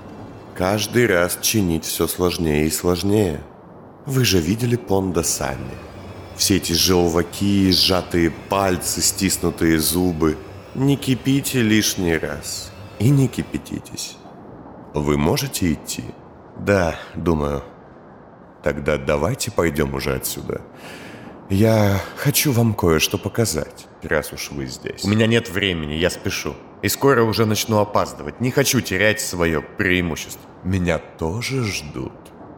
каждый 0.55 1.07
раз 1.07 1.39
чинить 1.41 1.85
все 1.85 2.07
сложнее 2.07 2.67
и 2.67 2.71
сложнее. 2.71 3.41
Вы 4.05 4.25
же 4.25 4.39
видели 4.39 4.75
Понда 4.75 5.23
сами. 5.23 5.71
Все 6.35 6.57
эти 6.57 6.73
желваки, 6.73 7.71
сжатые 7.71 8.31
пальцы, 8.31 9.01
стиснутые 9.01 9.79
зубы. 9.79 10.37
Не 10.75 10.97
кипите 10.97 11.61
лишний 11.61 12.17
раз. 12.17 12.71
И 12.99 13.09
не 13.09 13.27
кипятитесь. 13.27 14.17
Вы 14.93 15.17
можете 15.17 15.73
идти? 15.73 16.03
Да, 16.57 16.95
думаю. 17.15 17.63
Тогда 18.63 18.97
давайте 18.97 19.51
пойдем 19.51 19.93
уже 19.93 20.13
отсюда. 20.13 20.61
Я 21.49 21.99
хочу 22.15 22.51
вам 22.51 22.73
кое-что 22.73 23.17
показать, 23.17 23.87
раз 24.01 24.33
уж 24.33 24.51
вы 24.51 24.65
здесь. 24.65 25.03
У 25.03 25.09
меня 25.09 25.27
нет 25.27 25.49
времени, 25.49 25.93
я 25.93 26.09
спешу. 26.09 26.55
И 26.81 26.89
скоро 26.89 27.23
уже 27.23 27.45
начну 27.45 27.79
опаздывать. 27.79 28.41
Не 28.41 28.51
хочу 28.51 28.81
терять 28.81 29.21
свое 29.21 29.61
преимущество. 29.61 30.49
Меня 30.63 30.97
тоже 30.97 31.63
ждут. 31.63 32.13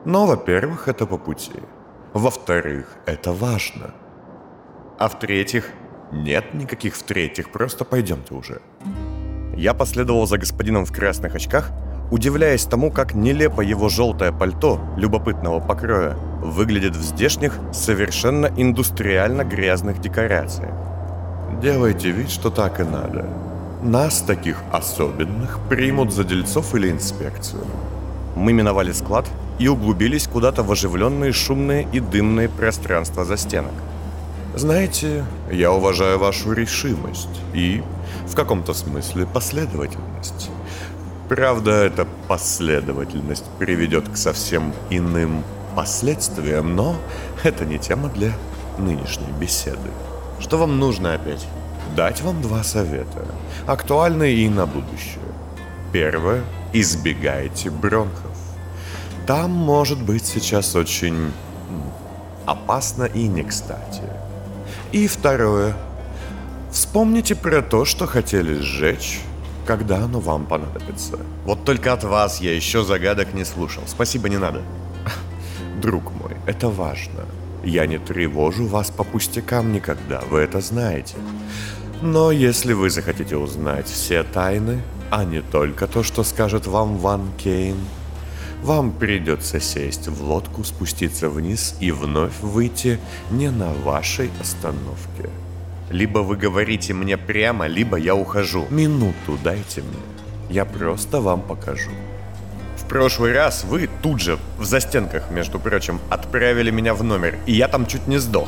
Но, 0.06 0.26
во-первых, 0.28 0.88
это 0.88 1.06
по 1.06 1.18
пути. 1.18 1.52
Во-вторых, 2.14 2.88
это 3.06 3.34
важно. 3.34 3.94
А 4.98 5.10
в-третьих? 5.10 5.70
Нет 6.12 6.54
никаких 6.54 6.96
в-третьих, 6.96 7.52
просто 7.52 7.84
пойдемте 7.84 8.34
уже. 8.34 8.62
Я 9.56 9.74
последовал 9.74 10.28
за 10.28 10.38
господином 10.38 10.86
в 10.86 10.92
красных 10.92 11.36
очках, 11.36 11.72
удивляясь 12.12 12.66
тому, 12.66 12.92
как 12.92 13.14
нелепо 13.14 13.62
его 13.62 13.90
желтое 13.90 14.32
пальто 14.32 14.80
любопытного 14.98 15.60
покроя 15.60 16.16
выглядит 16.42 16.96
в 16.96 17.02
здешних, 17.02 17.60
совершенно 17.74 18.52
индустриально 18.56 19.44
грязных 19.44 20.00
декорациях. 20.00 20.74
Делайте 21.62 22.12
вид, 22.12 22.30
что 22.30 22.50
так 22.50 22.80
и 22.80 22.84
надо. 22.84 23.26
Нас, 23.82 24.22
таких 24.22 24.58
особенных, 24.72 25.60
примут 25.70 26.14
за 26.14 26.24
дельцов 26.24 26.76
или 26.76 26.90
инспекцию. 26.90 27.64
Мы 28.36 28.54
миновали 28.54 28.92
склад 28.92 29.26
и 29.60 29.68
углубились 29.68 30.28
куда-то 30.28 30.64
в 30.64 30.72
оживленные 30.72 31.32
шумные 31.32 31.88
и 31.92 32.00
дымные 32.00 32.50
пространства 32.50 33.26
застенок. 33.26 33.74
Знаете, 34.56 35.26
я 35.52 35.72
уважаю 35.72 36.20
вашу 36.20 36.54
решимость 36.54 37.42
и, 37.54 37.84
в 38.28 38.36
каком-то 38.36 38.74
смысле, 38.74 39.26
последовательность. 39.26 40.50
Правда, 41.28 41.72
эта 41.72 42.08
последовательность 42.28 43.46
приведет 43.58 44.08
к 44.10 44.16
совсем 44.16 44.74
иным 44.92 45.44
последствиям, 45.76 46.76
но 46.76 46.98
это 47.44 47.66
не 47.66 47.80
тема 47.80 48.10
для 48.10 48.32
нынешней 48.78 49.32
беседы. 49.40 49.90
Что 50.40 50.58
вам 50.58 50.78
нужно 50.78 51.16
опять? 51.16 51.48
Дать 51.96 52.22
вам 52.22 52.42
два 52.44 52.64
совета, 52.64 53.26
актуальные 53.66 54.36
и 54.36 54.50
на 54.50 54.68
будущее. 54.68 55.24
Первое– 55.92 56.44
избегайте 56.74 57.72
бронхов. 57.72 58.38
Там 59.26 59.50
может 59.50 60.02
быть 60.02 60.26
сейчас 60.26 60.76
очень 60.76 61.32
опасно 62.46 63.06
и 63.06 63.28
не 63.28 63.44
кстати. 63.44 64.04
И 64.92 65.08
второе– 65.08 65.76
вспомните 66.72 67.34
про 67.34 67.64
то, 67.64 67.84
что 67.86 68.06
хотели 68.06 68.60
сжечь, 68.60 69.22
когда 69.66 70.04
оно 70.04 70.20
вам 70.20 70.46
понадобится. 70.46 71.20
Вот 71.46 71.66
только 71.66 71.94
от 71.94 72.04
вас 72.04 72.42
я 72.42 72.56
еще 72.56 72.84
загадок 72.84 73.34
не 73.34 73.46
слушал. 73.46 73.84
Спасибо, 73.88 74.30
не 74.30 74.38
надо. 74.38 74.62
Друг 75.82 76.12
мой, 76.14 76.38
это 76.46 76.70
важно. 76.70 77.26
Я 77.64 77.88
не 77.88 77.98
тревожу 77.98 78.68
вас 78.68 78.92
по 78.92 79.04
пустякам 79.04 79.74
никогда, 79.74 80.22
вы 80.30 80.40
это 80.40 80.62
знаете. 80.62 81.16
Но 82.02 82.32
если 82.32 82.74
вы 82.74 82.90
захотите 82.90 83.38
узнать 83.38 83.88
все 83.88 84.24
тайны, 84.24 84.82
а 85.10 85.24
не 85.24 85.42
только 85.42 85.88
то, 85.88 86.04
что 86.04 86.24
скажет 86.24 86.68
вам 86.68 86.98
Ван 86.98 87.32
Кейн, 87.38 87.78
вам 88.62 88.92
придется 88.92 89.60
сесть 89.60 90.08
в 90.08 90.24
лодку, 90.24 90.64
спуститься 90.64 91.30
вниз 91.30 91.76
и 91.80 91.92
вновь 91.92 92.40
выйти 92.42 93.00
не 93.32 93.50
на 93.50 93.74
вашей 93.74 94.30
остановке. 94.42 95.30
Либо 95.90 96.20
вы 96.20 96.36
говорите 96.36 96.94
мне 96.94 97.18
прямо, 97.18 97.68
либо 97.68 97.98
я 97.98 98.16
ухожу. 98.16 98.66
Минуту 98.70 99.38
дайте 99.44 99.82
мне. 99.82 100.00
Я 100.50 100.66
просто 100.66 101.22
вам 101.22 101.42
покажу. 101.42 101.92
В 102.78 102.88
прошлый 102.88 103.34
раз 103.34 103.64
вы 103.64 103.90
тут 104.02 104.20
же, 104.22 104.38
в 104.60 104.66
застенках, 104.66 105.32
между 105.32 105.60
прочим, 105.60 106.00
отправили 106.10 106.72
меня 106.72 106.94
в 106.94 107.04
номер, 107.04 107.38
и 107.46 107.54
я 107.54 107.68
там 107.68 107.86
чуть 107.86 108.08
не 108.08 108.18
сдох. 108.20 108.48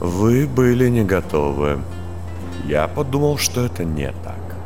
Вы 0.00 0.46
были 0.46 0.88
не 0.88 1.04
готовы. 1.04 1.80
Я 2.66 2.88
подумал, 2.88 3.38
что 3.38 3.64
это 3.64 3.84
не 3.84 4.08
так. 4.24 4.56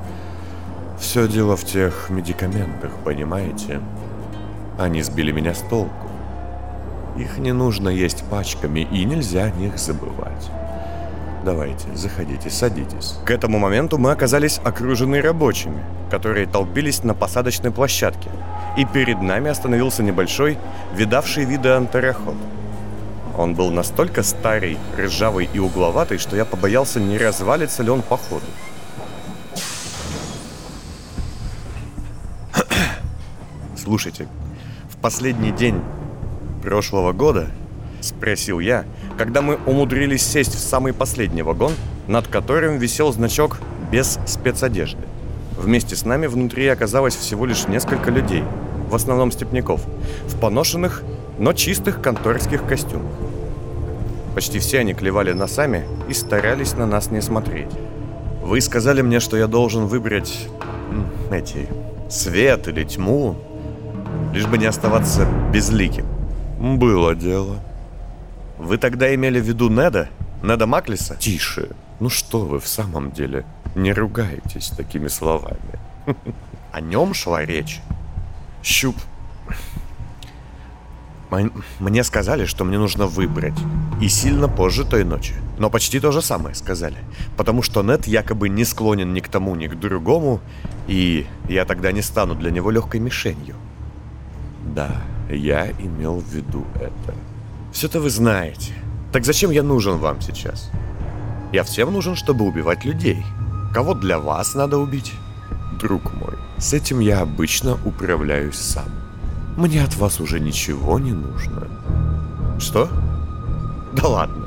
Все 0.99 1.29
дело 1.29 1.57
в 1.57 1.65
тех 1.65 2.11
медикаментах, 2.11 2.93
понимаете? 3.05 3.81
Они 4.79 5.03
сбили 5.03 5.33
меня 5.33 5.55
с 5.55 5.61
толку. 5.61 6.08
Их 7.19 7.39
не 7.39 7.53
нужно 7.53 7.89
есть 7.89 8.23
пачками, 8.31 8.87
и 8.93 9.05
нельзя 9.05 9.45
о 9.45 9.51
них 9.51 9.77
забывать. 9.77 10.51
Давайте, 11.45 11.89
заходите, 11.95 12.49
садитесь. 12.49 13.17
К 13.25 13.33
этому 13.33 13.59
моменту 13.59 13.99
мы 13.99 14.13
оказались 14.13 14.61
окружены 14.63 15.21
рабочими, 15.21 15.83
которые 16.11 16.47
толпились 16.47 17.03
на 17.03 17.15
посадочной 17.15 17.73
площадке. 17.73 18.31
И 18.77 18.85
перед 18.85 19.21
нами 19.21 19.51
остановился 19.51 20.05
небольшой, 20.05 20.59
видавший 20.95 21.45
виды 21.45 21.71
антароход. 21.71 22.37
Он 23.37 23.55
был 23.55 23.73
настолько 23.73 24.23
старый, 24.23 24.79
ржавый 24.97 25.49
и 25.53 25.59
угловатый, 25.59 26.19
что 26.19 26.37
я 26.37 26.45
побоялся, 26.45 27.01
не 27.01 27.19
развалится 27.19 27.83
ли 27.83 27.91
он 27.91 28.03
по 28.03 28.17
ходу. 28.17 28.47
Слушайте, 33.77 34.29
в 34.89 34.97
последний 34.99 35.51
день 35.51 35.81
прошлого 36.59 37.13
года, 37.13 37.49
спросил 38.01 38.61
я, 38.61 38.85
когда 39.17 39.43
мы 39.43 39.59
умудрились 39.67 40.27
сесть 40.27 40.55
в 40.55 40.59
самый 40.59 40.93
последний 40.93 41.43
вагон, 41.43 41.73
над 42.07 42.29
которым 42.29 42.79
висел 42.79 43.13
значок 43.13 43.59
«без 43.91 44.19
спецодежды». 44.27 45.03
Вместе 45.59 45.97
с 45.97 46.05
нами 46.05 46.27
внутри 46.27 46.69
оказалось 46.69 47.17
всего 47.17 47.45
лишь 47.47 47.67
несколько 47.67 48.11
людей, 48.11 48.45
в 48.89 48.95
основном 48.95 49.33
степняков, 49.33 49.83
в 50.27 50.39
поношенных, 50.39 51.03
но 51.39 51.53
чистых 51.53 52.01
конторских 52.01 52.67
костюмах. 52.67 53.13
Почти 54.35 54.61
все 54.61 54.79
они 54.79 54.95
клевали 54.95 55.33
носами 55.33 55.85
и 56.09 56.15
старались 56.15 56.75
на 56.75 56.87
нас 56.87 57.11
не 57.11 57.21
смотреть. 57.21 57.71
Вы 58.43 58.61
сказали 58.61 59.03
мне, 59.03 59.21
что 59.21 59.37
я 59.37 59.47
должен 59.47 59.87
выбрать 59.87 60.49
эти 61.31 61.69
свет 62.09 62.69
или 62.69 62.85
тьму, 62.85 63.37
лишь 64.33 64.47
бы 64.47 64.59
не 64.59 64.67
оставаться 64.67 65.27
безликим. 65.53 66.07
Было 66.59 67.15
дело. 67.15 67.61
Вы 68.59 68.79
тогда 68.79 69.15
имели 69.15 69.41
в 69.41 69.45
виду 69.45 69.69
Неда? 69.69 70.09
Неда 70.43 70.67
Маклиса? 70.67 71.17
Тише. 71.17 71.71
Ну 72.01 72.09
что 72.09 72.41
вы 72.41 72.59
в 72.59 72.67
самом 72.67 73.13
деле? 73.13 73.45
Не 73.77 73.93
ругайтесь 73.93 74.71
такими 74.71 75.07
словами. 75.09 75.79
О 76.73 76.81
нем 76.81 77.15
шла 77.15 77.45
речь. 77.45 77.81
Щуп. 78.63 78.97
Мне 81.79 82.05
сказали, 82.05 82.45
что 82.47 82.65
мне 82.65 82.79
нужно 82.79 83.07
выбрать. 83.07 83.59
И 84.01 84.09
сильно 84.09 84.49
позже 84.49 84.85
той 84.85 85.05
ночи. 85.05 85.35
Но 85.59 85.71
почти 85.71 86.01
то 86.01 86.11
же 86.11 86.23
самое 86.23 86.55
сказали. 86.57 86.97
Потому 87.37 87.63
что 87.63 87.83
Нед 87.83 88.09
якобы 88.09 88.49
не 88.49 88.65
склонен 88.65 89.13
ни 89.13 89.21
к 89.21 89.29
тому, 89.29 89.55
ни 89.55 89.69
к 89.69 89.75
другому. 89.77 90.41
И 90.89 91.27
я 91.49 91.65
тогда 91.65 91.93
не 91.93 92.03
стану 92.03 92.35
для 92.35 92.51
него 92.51 92.71
легкой 92.73 93.01
мишенью. 93.01 93.55
Да, 94.75 95.03
я 95.37 95.71
имел 95.73 96.21
в 96.21 96.35
виду 96.35 96.65
это. 96.75 97.15
Все-то 97.73 98.01
вы 98.01 98.11
знаете. 98.11 98.73
Так 99.13 99.25
зачем 99.25 99.51
я 99.51 99.63
нужен 99.63 99.99
вам 99.99 100.21
сейчас? 100.21 100.71
Я 101.53 101.65
всем 101.65 101.93
нужен, 101.93 102.15
чтобы 102.15 102.45
убивать 102.45 102.85
людей. 102.85 103.25
Кого 103.73 103.95
для 103.95 104.19
вас 104.19 104.55
надо 104.55 104.79
убить? 104.79 105.13
Друг 105.81 106.15
мой, 106.15 106.35
с 106.59 106.73
этим 106.75 107.01
я 107.01 107.21
обычно 107.21 107.79
управляюсь 107.85 108.57
сам. 108.57 108.89
Мне 109.57 109.85
от 109.85 109.97
вас 109.97 110.21
уже 110.21 110.41
ничего 110.41 110.99
не 110.99 111.13
нужно. 111.13 111.69
Что? 112.59 112.89
Да 113.93 114.09
ладно. 114.09 114.45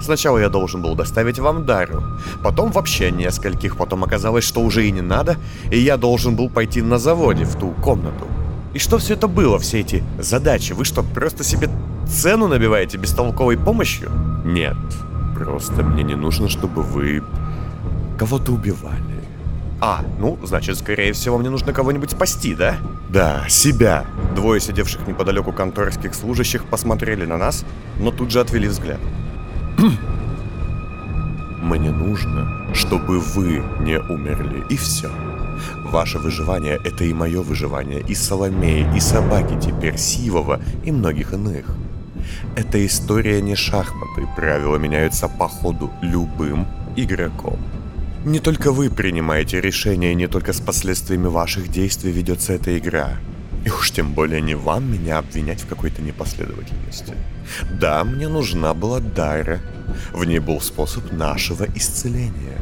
Сначала 0.00 0.38
я 0.38 0.48
должен 0.48 0.82
был 0.82 0.94
доставить 0.96 1.38
вам 1.38 1.64
Дару, 1.64 2.02
потом 2.42 2.72
вообще 2.72 3.12
нескольких, 3.12 3.76
потом 3.76 4.02
оказалось, 4.02 4.44
что 4.44 4.60
уже 4.60 4.86
и 4.86 4.90
не 4.90 5.00
надо, 5.00 5.36
и 5.70 5.78
я 5.78 5.96
должен 5.96 6.34
был 6.34 6.50
пойти 6.50 6.82
на 6.82 6.98
заводе 6.98 7.44
в 7.44 7.56
ту 7.56 7.70
комнату. 7.82 8.26
И 8.74 8.78
что 8.78 8.98
все 8.98 9.14
это 9.14 9.28
было, 9.28 9.58
все 9.58 9.80
эти 9.80 10.02
задачи? 10.18 10.72
Вы 10.72 10.84
что, 10.84 11.02
просто 11.02 11.44
себе 11.44 11.68
цену 12.08 12.48
набиваете 12.48 12.96
бестолковой 12.96 13.58
помощью? 13.58 14.10
Нет, 14.44 14.76
просто 15.36 15.82
мне 15.82 16.02
не 16.02 16.14
нужно, 16.14 16.48
чтобы 16.48 16.82
вы 16.82 17.22
кого-то 18.18 18.52
убивали. 18.52 19.22
А, 19.80 20.04
ну, 20.18 20.38
значит, 20.44 20.78
скорее 20.78 21.12
всего, 21.12 21.38
мне 21.38 21.50
нужно 21.50 21.72
кого-нибудь 21.72 22.12
спасти, 22.12 22.54
да? 22.54 22.76
Да, 23.08 23.44
себя. 23.48 24.06
Двое 24.34 24.60
сидевших 24.60 25.06
неподалеку 25.08 25.52
конторских 25.52 26.14
служащих 26.14 26.64
посмотрели 26.64 27.26
на 27.26 27.36
нас, 27.36 27.64
но 27.98 28.12
тут 28.12 28.30
же 28.30 28.40
отвели 28.40 28.68
взгляд. 28.68 29.00
Мне 31.62 31.90
нужно, 31.90 32.72
чтобы 32.74 33.18
вы 33.18 33.62
не 33.80 33.98
умерли, 33.98 34.64
и 34.68 34.76
все. 34.76 35.10
Ваше 35.84 36.18
выживание— 36.18 36.78
это 36.84 37.04
и 37.04 37.12
мое 37.12 37.42
выживание, 37.42 38.00
и 38.00 38.14
Соломеи, 38.14 38.86
и 38.96 39.00
собаки 39.00 39.58
теперь, 39.60 39.96
Сивова 39.96 40.60
и 40.84 40.92
многих 40.92 41.32
иных. 41.32 41.66
Эта 42.56 42.84
история 42.84 43.40
не 43.42 43.54
шахматы, 43.54 44.26
правила 44.36 44.76
меняются 44.76 45.28
по 45.28 45.48
ходу 45.48 45.90
любым 46.02 46.66
игроком. 46.96 47.58
Не 48.24 48.38
только 48.38 48.70
вы 48.70 48.88
принимаете 48.88 49.60
решения, 49.60 50.14
не 50.14 50.28
только 50.28 50.52
с 50.52 50.60
последствиями 50.60 51.26
ваших 51.26 51.68
действий 51.68 52.12
ведется 52.12 52.52
эта 52.52 52.78
игра. 52.78 53.16
И 53.64 53.70
уж 53.70 53.90
тем 53.90 54.12
более 54.12 54.40
не 54.40 54.54
вам 54.54 54.92
меня 54.92 55.18
обвинять 55.18 55.60
в 55.60 55.66
какой-то 55.66 56.02
непоследовательности. 56.02 57.14
Да, 57.80 58.04
мне 58.04 58.28
нужна 58.28 58.74
была 58.74 59.00
Дайра. 59.00 59.60
В 60.12 60.24
ней 60.24 60.38
был 60.38 60.60
способ 60.60 61.12
нашего 61.12 61.66
исцеления. 61.74 62.58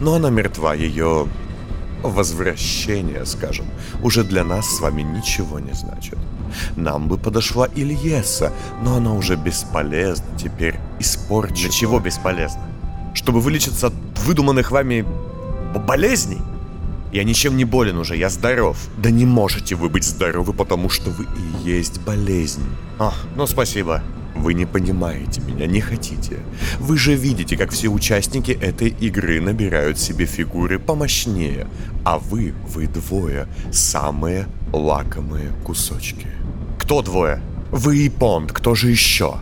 Но 0.00 0.14
она 0.14 0.30
мертва, 0.30 0.74
ее 0.74 1.26
возвращение, 2.02 3.24
скажем, 3.26 3.66
уже 4.02 4.24
для 4.24 4.44
нас 4.44 4.76
с 4.76 4.80
вами 4.80 5.02
ничего 5.02 5.58
не 5.58 5.72
значит. 5.72 6.18
Нам 6.76 7.08
бы 7.08 7.16
подошла 7.18 7.66
Ильеса, 7.66 8.52
но 8.82 8.96
она 8.96 9.14
уже 9.14 9.36
бесполезна 9.36 10.26
теперь, 10.36 10.78
испорчена. 10.98 11.68
Для 11.68 11.70
чего 11.70 12.00
бесполезна? 12.00 12.62
Чтобы 13.14 13.40
вылечиться 13.40 13.88
от 13.88 13.94
выдуманных 14.24 14.70
вами 14.70 15.04
болезней? 15.86 16.40
Я 17.12 17.24
ничем 17.24 17.56
не 17.56 17.64
болен 17.64 17.98
уже, 17.98 18.16
я 18.16 18.28
здоров. 18.30 18.78
Да 18.98 19.10
не 19.10 19.26
можете 19.26 19.74
вы 19.74 19.88
быть 19.88 20.04
здоровы, 20.04 20.52
потому 20.52 20.88
что 20.88 21.10
вы 21.10 21.24
и 21.24 21.68
есть 21.68 22.00
болезнь. 22.02 22.62
А, 22.98 23.12
ну 23.34 23.46
спасибо. 23.46 24.02
Вы 24.40 24.54
не 24.54 24.64
понимаете 24.64 25.42
меня, 25.42 25.66
не 25.66 25.82
хотите. 25.82 26.38
Вы 26.78 26.96
же 26.96 27.14
видите, 27.14 27.58
как 27.58 27.72
все 27.72 27.88
участники 27.88 28.52
этой 28.52 28.88
игры 28.88 29.38
набирают 29.38 29.98
себе 29.98 30.24
фигуры 30.24 30.78
помощнее, 30.78 31.66
а 32.04 32.18
вы, 32.18 32.54
вы 32.66 32.86
двое, 32.86 33.48
самые 33.70 34.46
лакомые 34.72 35.52
кусочки. 35.62 36.26
Кто 36.78 37.02
двое? 37.02 37.42
Вы 37.70 37.98
и 37.98 38.08
Понт, 38.08 38.50
кто 38.52 38.74
же 38.74 38.90
еще? 38.90 39.34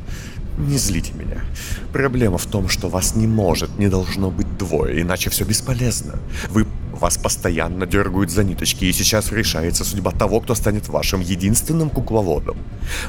Не 0.58 0.76
злите 0.78 1.12
меня. 1.12 1.44
Проблема 1.92 2.38
в 2.38 2.46
том, 2.46 2.68
что 2.68 2.88
вас 2.88 3.14
не 3.14 3.28
может, 3.28 3.78
не 3.78 3.88
должно 3.88 4.32
быть 4.32 4.58
двое, 4.58 5.00
иначе 5.00 5.30
все 5.30 5.44
бесполезно. 5.44 6.14
Вы 6.50 6.66
вас 6.98 7.16
постоянно 7.16 7.86
дергают 7.86 8.30
за 8.30 8.44
ниточки, 8.44 8.84
и 8.84 8.92
сейчас 8.92 9.32
решается 9.32 9.84
судьба 9.84 10.10
того, 10.10 10.40
кто 10.40 10.54
станет 10.54 10.88
вашим 10.88 11.20
единственным 11.20 11.90
кукловодом. 11.90 12.56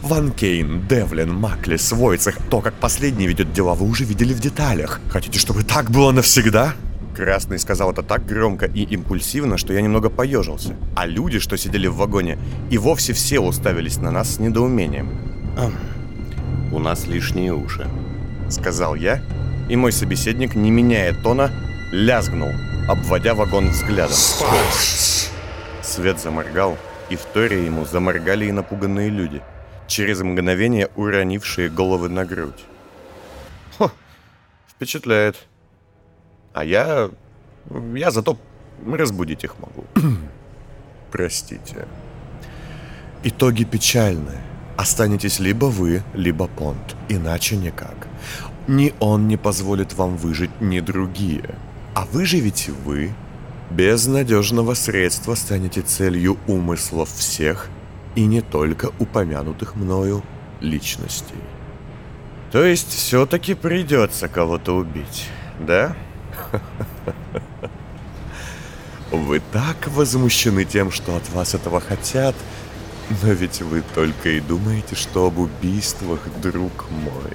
Ван 0.01 0.31
Кейн, 0.31 0.87
Девлин, 0.87 1.33
Маклис, 1.33 1.91
Войцех, 1.91 2.37
то, 2.49 2.61
как 2.61 2.73
последний 2.75 3.27
ведет 3.27 3.53
дела, 3.53 3.73
вы 3.73 3.87
уже 3.87 4.05
видели 4.05 4.33
в 4.33 4.39
деталях. 4.39 5.01
Хотите, 5.09 5.39
чтобы 5.39 5.63
так 5.63 5.91
было 5.91 6.11
навсегда? 6.11 6.73
Красный 7.15 7.59
сказал 7.59 7.91
это 7.91 8.01
так 8.01 8.25
громко 8.25 8.65
и 8.65 8.83
импульсивно, 8.83 9.57
что 9.57 9.73
я 9.73 9.81
немного 9.81 10.09
поежился. 10.09 10.75
А 10.95 11.05
люди, 11.05 11.39
что 11.39 11.57
сидели 11.57 11.87
в 11.87 11.95
вагоне, 11.95 12.37
и 12.69 12.77
вовсе 12.77 13.13
все 13.13 13.39
уставились 13.39 13.97
на 13.97 14.11
нас 14.11 14.35
с 14.35 14.39
недоумением. 14.39 15.09
«У 16.71 16.79
нас 16.79 17.07
лишние 17.07 17.53
уши»,— 17.53 17.87
сказал 18.49 18.95
я, 18.95 19.21
и 19.69 19.75
мой 19.75 19.91
собеседник, 19.91 20.55
не 20.55 20.71
меняя 20.71 21.13
тона, 21.13 21.51
лязгнул, 21.91 22.51
обводя 22.89 23.35
вагон 23.35 23.69
взглядом. 23.69 24.17
Свет 25.83 26.19
заморгал, 26.19 26.75
и 27.11 27.15
в 27.15 27.21
торе 27.21 27.63
ему 27.63 27.85
заморгали 27.85 28.45
и 28.45 28.51
напуганные 28.51 29.09
люди, 29.09 29.41
через 29.87 30.21
мгновение 30.21 30.89
уронившие 30.95 31.69
головы 31.69 32.09
на 32.09 32.25
грудь. 32.25 32.65
Хо, 33.77 33.91
впечатляет. 34.67 35.35
А 36.53 36.63
я... 36.65 37.11
я 37.93 38.11
зато 38.11 38.37
разбудить 38.83 39.43
их 39.43 39.55
могу. 39.59 39.85
Простите. 41.11 41.87
Итоги 43.23 43.65
печальные. 43.65 44.41
Останетесь 44.77 45.39
либо 45.39 45.65
вы, 45.65 46.01
либо 46.15 46.47
Понт. 46.47 46.95
Иначе 47.07 47.55
никак. 47.55 48.07
Ни 48.67 48.93
он 48.99 49.27
не 49.27 49.37
позволит 49.37 49.93
вам 49.93 50.17
выжить, 50.17 50.61
ни 50.61 50.79
другие. 50.79 51.55
А 51.93 52.05
выживете 52.05 52.71
вы, 52.71 53.13
без 53.69 54.07
надежного 54.07 54.73
средства 54.73 55.35
станете 55.35 55.81
целью 55.81 56.37
умыслов 56.47 57.09
всех 57.09 57.69
и 58.15 58.25
не 58.25 58.41
только 58.41 58.91
упомянутых 58.99 59.75
мною 59.75 60.23
личностей. 60.59 61.35
То 62.51 62.63
есть 62.63 62.89
все-таки 62.89 63.53
придется 63.53 64.27
кого-то 64.27 64.75
убить, 64.75 65.27
да? 65.59 65.95
Вы 69.11 69.41
так 69.51 69.87
возмущены 69.87 70.65
тем, 70.65 70.91
что 70.91 71.15
от 71.15 71.29
вас 71.29 71.53
этого 71.55 71.79
хотят, 71.79 72.35
но 73.23 73.31
ведь 73.31 73.61
вы 73.61 73.83
только 73.95 74.29
и 74.29 74.39
думаете, 74.39 74.95
что 74.95 75.25
об 75.25 75.39
убийствах, 75.39 76.19
друг 76.41 76.89
мой. 76.91 77.33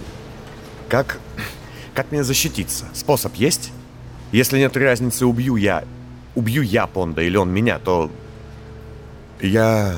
Как... 0.88 1.18
как 1.94 2.12
мне 2.12 2.22
защититься? 2.22 2.86
Способ 2.94 3.34
есть? 3.34 3.72
Если 4.34 4.58
нет 4.58 4.76
разницы, 4.76 5.26
убью 5.26 5.54
я... 5.54 5.84
Убью 6.34 6.62
я 6.62 6.88
Понда 6.88 7.22
или 7.22 7.36
он 7.36 7.50
меня, 7.50 7.78
то... 7.78 8.10
Я... 9.40 9.94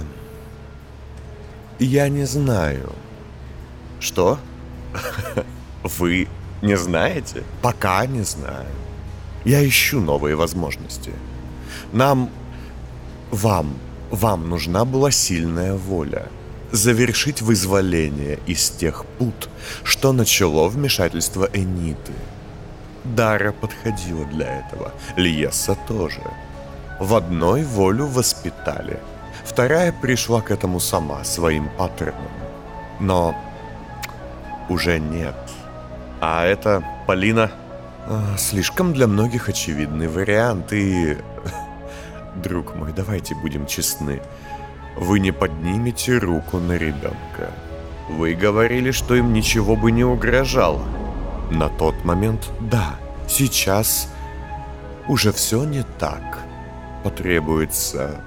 Я 1.78 2.10
не 2.10 2.26
знаю. 2.26 2.92
Что? 3.98 4.38
Вы 5.82 6.28
не 6.60 6.76
знаете? 6.76 7.44
Пока 7.62 8.04
не 8.04 8.24
знаю. 8.24 8.66
Я 9.46 9.66
ищу 9.66 10.00
новые 10.00 10.36
возможности. 10.36 11.12
Нам... 11.92 12.28
Вам 13.30 13.74
вам 14.10 14.50
нужна 14.50 14.84
была 14.84 15.10
сильная 15.10 15.74
воля. 15.74 16.26
Завершить 16.72 17.40
вызволение 17.40 18.38
из 18.46 18.68
тех 18.68 19.06
пут, 19.18 19.48
что 19.82 20.12
начало 20.12 20.68
вмешательство 20.68 21.48
Эниты. 21.54 22.12
Дара 23.14 23.52
подходила 23.52 24.24
для 24.26 24.60
этого, 24.60 24.92
Льеса 25.16 25.76
тоже. 25.86 26.22
В 26.98 27.14
одной 27.14 27.62
волю 27.62 28.06
воспитали, 28.06 28.98
вторая 29.44 29.92
пришла 29.92 30.40
к 30.40 30.50
этому 30.50 30.80
сама, 30.80 31.24
своим 31.24 31.68
паттерном. 31.76 32.28
Но 33.00 33.34
уже 34.68 34.98
нет. 34.98 35.36
А 36.20 36.44
это 36.44 36.82
Полина? 37.06 37.50
А, 38.08 38.36
слишком 38.38 38.92
для 38.92 39.06
многих 39.06 39.48
очевидный 39.48 40.08
вариант, 40.08 40.72
и 40.72 41.18
Друг 42.36 42.74
мой, 42.74 42.92
давайте 42.92 43.34
будем 43.34 43.66
честны. 43.66 44.20
Вы 44.96 45.20
не 45.20 45.32
поднимете 45.32 46.18
руку 46.18 46.58
на 46.58 46.72
ребенка. 46.72 47.50
Вы 48.08 48.34
говорили, 48.34 48.90
что 48.90 49.14
им 49.14 49.32
ничего 49.32 49.74
бы 49.74 49.90
не 49.90 50.04
угрожало. 50.04 50.82
На 51.50 51.68
тот 51.68 52.04
момент 52.04 52.50
да. 52.60 52.96
Сейчас 53.28 54.08
уже 55.08 55.32
все 55.32 55.64
не 55.64 55.84
так. 55.98 56.38
Потребуется 57.04 58.20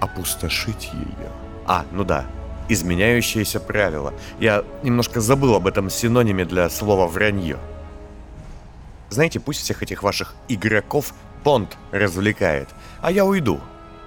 опустошить 0.00 0.90
ее. 0.92 1.30
А, 1.66 1.84
ну 1.92 2.04
да, 2.04 2.26
изменяющиеся 2.68 3.60
правила. 3.60 4.12
Я 4.40 4.64
немножко 4.82 5.20
забыл 5.20 5.54
об 5.54 5.66
этом 5.66 5.90
синониме 5.90 6.44
для 6.44 6.68
слова 6.70 7.06
«вранье». 7.06 7.58
Знаете, 9.10 9.40
пусть 9.40 9.62
всех 9.62 9.82
этих 9.82 10.02
ваших 10.02 10.34
игроков 10.48 11.14
Понт 11.44 11.78
развлекает, 11.92 12.68
а 13.00 13.10
я 13.10 13.24
уйду. 13.24 13.60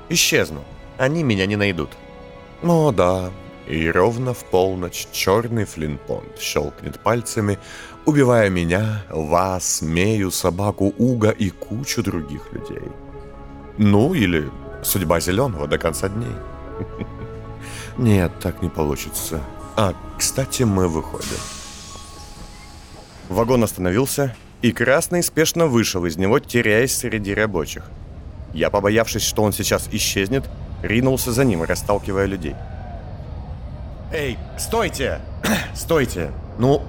Исчезну. 0.09 0.63
Они 0.97 1.23
меня 1.23 1.45
не 1.45 1.55
найдут. 1.55 1.89
О, 2.61 2.91
да. 2.91 3.31
И 3.67 3.89
ровно 3.89 4.33
в 4.33 4.43
полночь 4.45 5.07
черный 5.11 5.65
Флинпонт 5.65 6.37
щелкнет 6.39 6.99
пальцами, 6.99 7.57
убивая 8.05 8.49
меня, 8.49 9.03
вас, 9.09 9.81
Мею, 9.81 10.31
собаку 10.31 10.93
Уга 10.97 11.31
и 11.31 11.49
кучу 11.49 12.03
других 12.03 12.51
людей. 12.53 12.81
Ну, 13.77 14.13
или 14.13 14.49
судьба 14.83 15.19
зеленого 15.19 15.67
до 15.67 15.77
конца 15.77 16.09
дней. 16.09 16.35
Нет, 17.97 18.31
так 18.41 18.61
не 18.61 18.69
получится. 18.69 19.41
А, 19.75 19.93
кстати, 20.17 20.63
мы 20.63 20.87
выходим. 20.87 21.39
Вагон 23.29 23.63
остановился, 23.63 24.35
и 24.61 24.71
Красный 24.71 25.23
спешно 25.23 25.67
вышел 25.67 26.05
из 26.05 26.17
него, 26.17 26.39
теряясь 26.39 26.95
среди 26.95 27.33
рабочих. 27.33 27.83
Я, 28.53 28.69
побоявшись, 28.69 29.23
что 29.23 29.43
он 29.43 29.53
сейчас 29.53 29.87
исчезнет, 29.91 30.43
Ринулся 30.81 31.31
за 31.31 31.43
ним, 31.43 31.63
расталкивая 31.63 32.25
людей. 32.25 32.55
«Эй, 34.11 34.37
стойте! 34.57 35.21
стойте! 35.75 36.31
Ну, 36.57 36.81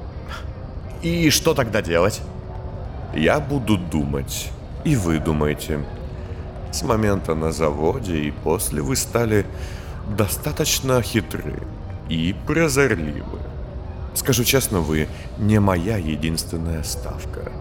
и 1.03 1.31
что 1.31 1.55
тогда 1.55 1.83
делать?» 1.83 2.21
«Я 3.15 3.41
буду 3.41 3.77
думать, 3.77 4.51
и 4.85 4.97
вы 4.97 5.19
думаете. 5.19 5.85
С 6.71 6.83
момента 6.83 7.35
на 7.35 7.53
заводе 7.53 8.19
и 8.19 8.31
после 8.31 8.81
вы 8.81 8.97
стали 8.97 9.45
достаточно 10.17 11.03
хитры 11.03 11.59
и 12.09 12.35
прозорливы. 12.47 13.39
Скажу 14.15 14.45
честно, 14.45 14.81
вы 14.81 15.09
не 15.39 15.61
моя 15.61 15.97
единственная 15.97 16.83
ставка. 16.83 17.53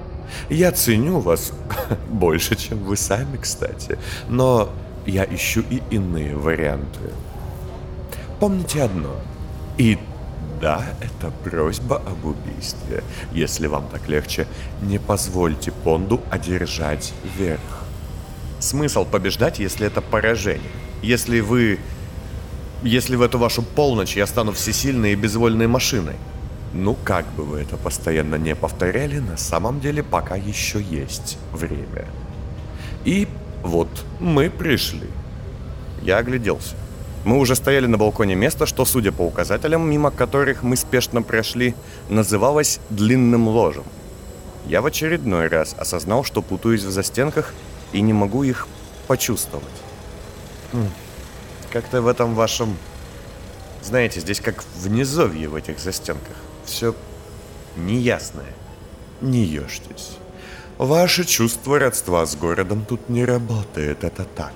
Я 0.50 0.72
ценю 0.72 1.20
вас 1.20 1.52
больше, 2.10 2.56
чем 2.56 2.80
вы 2.80 2.98
сами, 2.98 3.38
кстати, 3.38 3.98
но 4.28 4.70
я 5.06 5.26
ищу 5.26 5.64
и 5.70 5.82
иные 5.90 6.36
варианты. 6.36 7.12
Помните 8.40 8.84
одно. 8.84 9.16
И 9.78 9.98
да, 10.62 10.86
это 11.02 11.32
просьба 11.44 11.98
об 11.98 12.26
убийстве. 12.26 13.04
Если 13.34 13.68
вам 13.68 13.88
так 13.92 14.08
легче, 14.08 14.48
не 14.84 15.00
позвольте 15.00 15.72
Понду 15.72 16.22
одержать 16.30 17.14
верх. 17.38 17.86
Смысл 18.60 19.06
побеждать, 19.06 19.60
если 19.60 19.88
это 19.88 20.02
поражение? 20.02 20.72
Если 21.02 21.40
вы... 21.40 21.80
Если 22.84 23.16
в 23.16 23.22
эту 23.22 23.40
вашу 23.40 23.64
полночь 23.64 24.16
я 24.16 24.28
стану 24.28 24.52
всесильной 24.52 25.14
и 25.14 25.16
безвольной 25.16 25.68
машиной? 25.68 26.16
Ну, 26.74 26.96
как 27.04 27.26
бы 27.34 27.44
вы 27.44 27.60
это 27.62 27.78
постоянно 27.78 28.36
не 28.36 28.56
повторяли, 28.56 29.20
на 29.20 29.38
самом 29.38 29.82
деле 29.82 30.04
пока 30.04 30.36
еще 30.36 30.82
есть 30.82 31.38
время. 31.52 32.06
И 33.04 33.28
вот 33.64 33.90
мы 34.20 34.50
пришли. 34.50 35.08
Я 36.02 36.20
огляделся. 36.20 36.76
Мы 37.24 37.38
уже 37.38 37.56
стояли 37.56 37.86
на 37.86 37.98
балконе 37.98 38.36
места, 38.36 38.66
что, 38.66 38.84
судя 38.84 39.12
по 39.12 39.22
указателям, 39.22 39.88
мимо 39.90 40.10
которых 40.10 40.64
мы 40.64 40.76
спешно 40.76 41.22
прошли, 41.22 41.76
называлось 42.10 42.80
«длинным 42.90 43.48
ложем». 43.48 43.84
Я 44.66 44.82
в 44.82 44.88
очередной 44.88 45.48
раз 45.48 45.76
осознал, 45.78 46.24
что 46.24 46.42
путаюсь 46.42 46.84
в 46.84 46.92
застенках 46.92 47.54
и 47.92 48.02
не 48.02 48.14
могу 48.14 48.44
их 48.44 48.68
почувствовать. 49.08 49.66
Хм. 50.74 50.90
Как-то 51.72 52.02
в 52.02 52.08
этом 52.08 52.34
вашем... 52.34 52.76
Знаете, 53.84 54.20
здесь 54.20 54.40
как 54.40 54.64
в 54.76 54.88
низовье 54.90 55.48
в 55.48 55.56
этих 55.56 55.80
застенках. 55.80 56.36
Все 56.66 56.96
неясное. 57.76 58.54
Не 59.22 59.44
ешьтесь. 59.44 60.18
Ваше 60.78 61.26
чувство 61.26 61.78
родства 61.78 62.26
с 62.26 62.36
городом 62.36 62.86
тут 62.88 63.10
не 63.10 63.26
работает, 63.26 64.04
это 64.04 64.24
так 64.24 64.54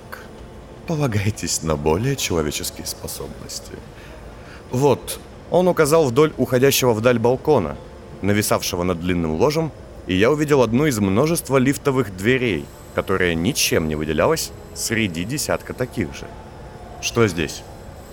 полагайтесь 0.86 1.62
на 1.62 1.76
более 1.76 2.16
человеческие 2.16 2.86
способности. 2.86 3.72
Вот, 4.70 5.20
он 5.50 5.68
указал 5.68 6.06
вдоль 6.06 6.32
уходящего 6.36 6.92
вдаль 6.92 7.18
балкона, 7.18 7.76
нависавшего 8.22 8.82
над 8.82 9.00
длинным 9.00 9.32
ложем, 9.32 9.72
и 10.06 10.14
я 10.14 10.30
увидел 10.30 10.62
одну 10.62 10.86
из 10.86 10.98
множества 10.98 11.58
лифтовых 11.58 12.16
дверей, 12.16 12.64
которая 12.94 13.34
ничем 13.34 13.88
не 13.88 13.94
выделялась 13.94 14.52
среди 14.74 15.24
десятка 15.24 15.74
таких 15.74 16.14
же. 16.14 16.26
Что 17.00 17.26
здесь? 17.28 17.62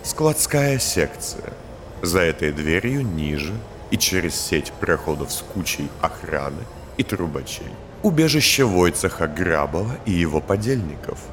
Складская 0.04 0.80
секция. 0.80 1.54
За 2.02 2.20
этой 2.20 2.52
дверью 2.52 3.04
ниже 3.04 3.54
и 3.92 3.98
через 3.98 4.36
сеть 4.36 4.74
проходов 4.74 5.32
с 5.32 5.42
кучей 5.42 5.88
охраны 6.02 6.64
и 6.98 7.04
трубачей. 7.04 7.72
Убежище 8.02 8.66
Войцеха 8.66 9.28
Грабова 9.28 9.96
и 10.06 10.12
его 10.12 10.42
подельников– 10.42 11.20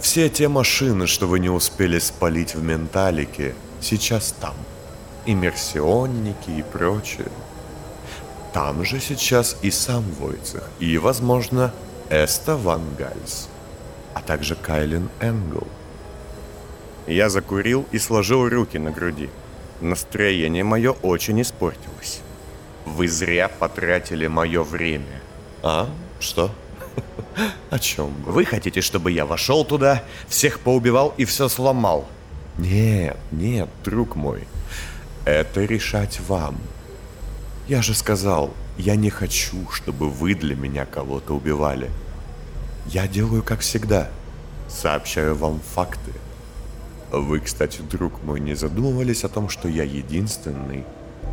все 0.00 0.28
те 0.28 0.48
машины, 0.48 1.06
что 1.06 1.26
вы 1.26 1.40
не 1.40 1.50
успели 1.50 1.98
спалить 1.98 2.54
в 2.54 2.62
менталике, 2.62 3.54
сейчас 3.80 4.34
там. 4.40 4.54
Иммерсионники 5.26 6.50
и 6.50 6.62
прочее. 6.62 7.28
Там 8.52 8.84
же 8.84 9.00
сейчас 9.00 9.56
и 9.62 9.70
сам 9.70 10.04
Войцех, 10.20 10.62
и, 10.78 10.96
возможно, 10.98 11.72
Эста 12.08 12.56
Ван 12.56 12.82
Гальс, 12.96 13.48
а 14.14 14.20
также 14.20 14.54
Кайлин 14.54 15.10
Энгл. 15.20 15.66
Я 17.06 17.28
закурил 17.28 17.86
и 17.92 17.98
сложил 17.98 18.48
руки 18.48 18.78
на 18.78 18.90
груди. 18.90 19.28
Настроение 19.80 20.64
мое 20.64 20.92
очень 20.92 21.42
испортилось. 21.42 22.20
Вы 22.84 23.08
зря 23.08 23.48
потратили 23.48 24.26
мое 24.26 24.62
время. 24.62 25.20
А? 25.62 25.88
Что? 26.18 26.50
О 27.70 27.78
чем 27.78 28.12
вы? 28.24 28.44
хотите, 28.44 28.80
чтобы 28.80 29.12
я 29.12 29.26
вошел 29.26 29.64
туда, 29.64 30.02
всех 30.28 30.60
поубивал 30.60 31.12
и 31.16 31.24
все 31.24 31.48
сломал? 31.48 32.06
Нет, 32.58 33.18
нет, 33.32 33.68
друг 33.84 34.16
мой. 34.16 34.46
Это 35.24 35.64
решать 35.64 36.20
вам. 36.20 36.56
Я 37.68 37.82
же 37.82 37.94
сказал, 37.94 38.54
я 38.78 38.96
не 38.96 39.10
хочу, 39.10 39.68
чтобы 39.70 40.08
вы 40.08 40.34
для 40.34 40.54
меня 40.54 40.86
кого-то 40.86 41.34
убивали. 41.34 41.90
Я 42.86 43.08
делаю 43.08 43.42
как 43.42 43.60
всегда. 43.60 44.08
Сообщаю 44.68 45.34
вам 45.34 45.60
факты. 45.74 46.12
Вы, 47.10 47.40
кстати, 47.40 47.80
друг 47.82 48.22
мой, 48.22 48.40
не 48.40 48.54
задумывались 48.54 49.24
о 49.24 49.28
том, 49.28 49.48
что 49.48 49.68
я 49.68 49.84
единственный, 49.84 50.84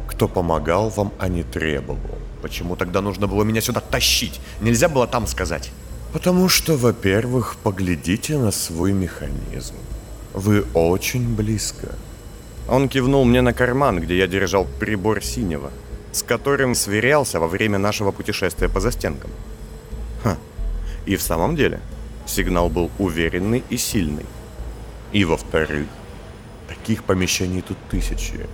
кто 0.08 0.28
помогал 0.28 0.90
вам, 0.90 1.14
а 1.20 1.28
не 1.28 1.44
требовал. 1.44 2.20
Почему 2.42 2.76
тогда 2.76 3.02
нужно 3.02 3.28
было 3.28 3.44
меня 3.44 3.62
сюда 3.62 3.80
тащить? 3.80 4.40
Нельзя 4.62 4.90
было 4.90 5.08
там 5.08 5.28
сказать. 5.28 5.72
Потому 6.14 6.48
что, 6.48 6.78
во-первых, 6.78 7.56
поглядите 7.64 8.38
на 8.38 8.52
свой 8.52 8.94
механизм. 8.94 9.74
Вы 10.34 10.64
очень 10.76 11.36
близко. 11.36 11.96
Он 12.70 12.88
кивнул 12.88 13.26
мне 13.26 13.42
на 13.42 13.52
карман, 13.52 14.00
где 14.00 14.18
я 14.18 14.28
держал 14.28 14.68
прибор 14.80 15.24
синего, 15.24 15.72
с 16.12 16.22
которым 16.22 16.76
сверялся 16.76 17.40
во 17.40 17.48
время 17.48 17.80
нашего 17.80 18.12
путешествия 18.12 18.70
по 18.70 18.80
застенкам. 18.80 19.32
Ха. 20.24 20.38
И 21.08 21.16
в 21.16 21.22
самом 21.24 21.56
деле, 21.56 21.80
сигнал 22.28 22.70
был 22.70 22.92
уверенный 23.00 23.64
и 23.72 23.78
сильный. 23.78 24.26
И 25.14 25.26
во-вторых, 25.26 25.88
таких 26.68 27.04
помещений 27.04 27.62
тут 27.62 27.78
тысячи. 27.90 28.48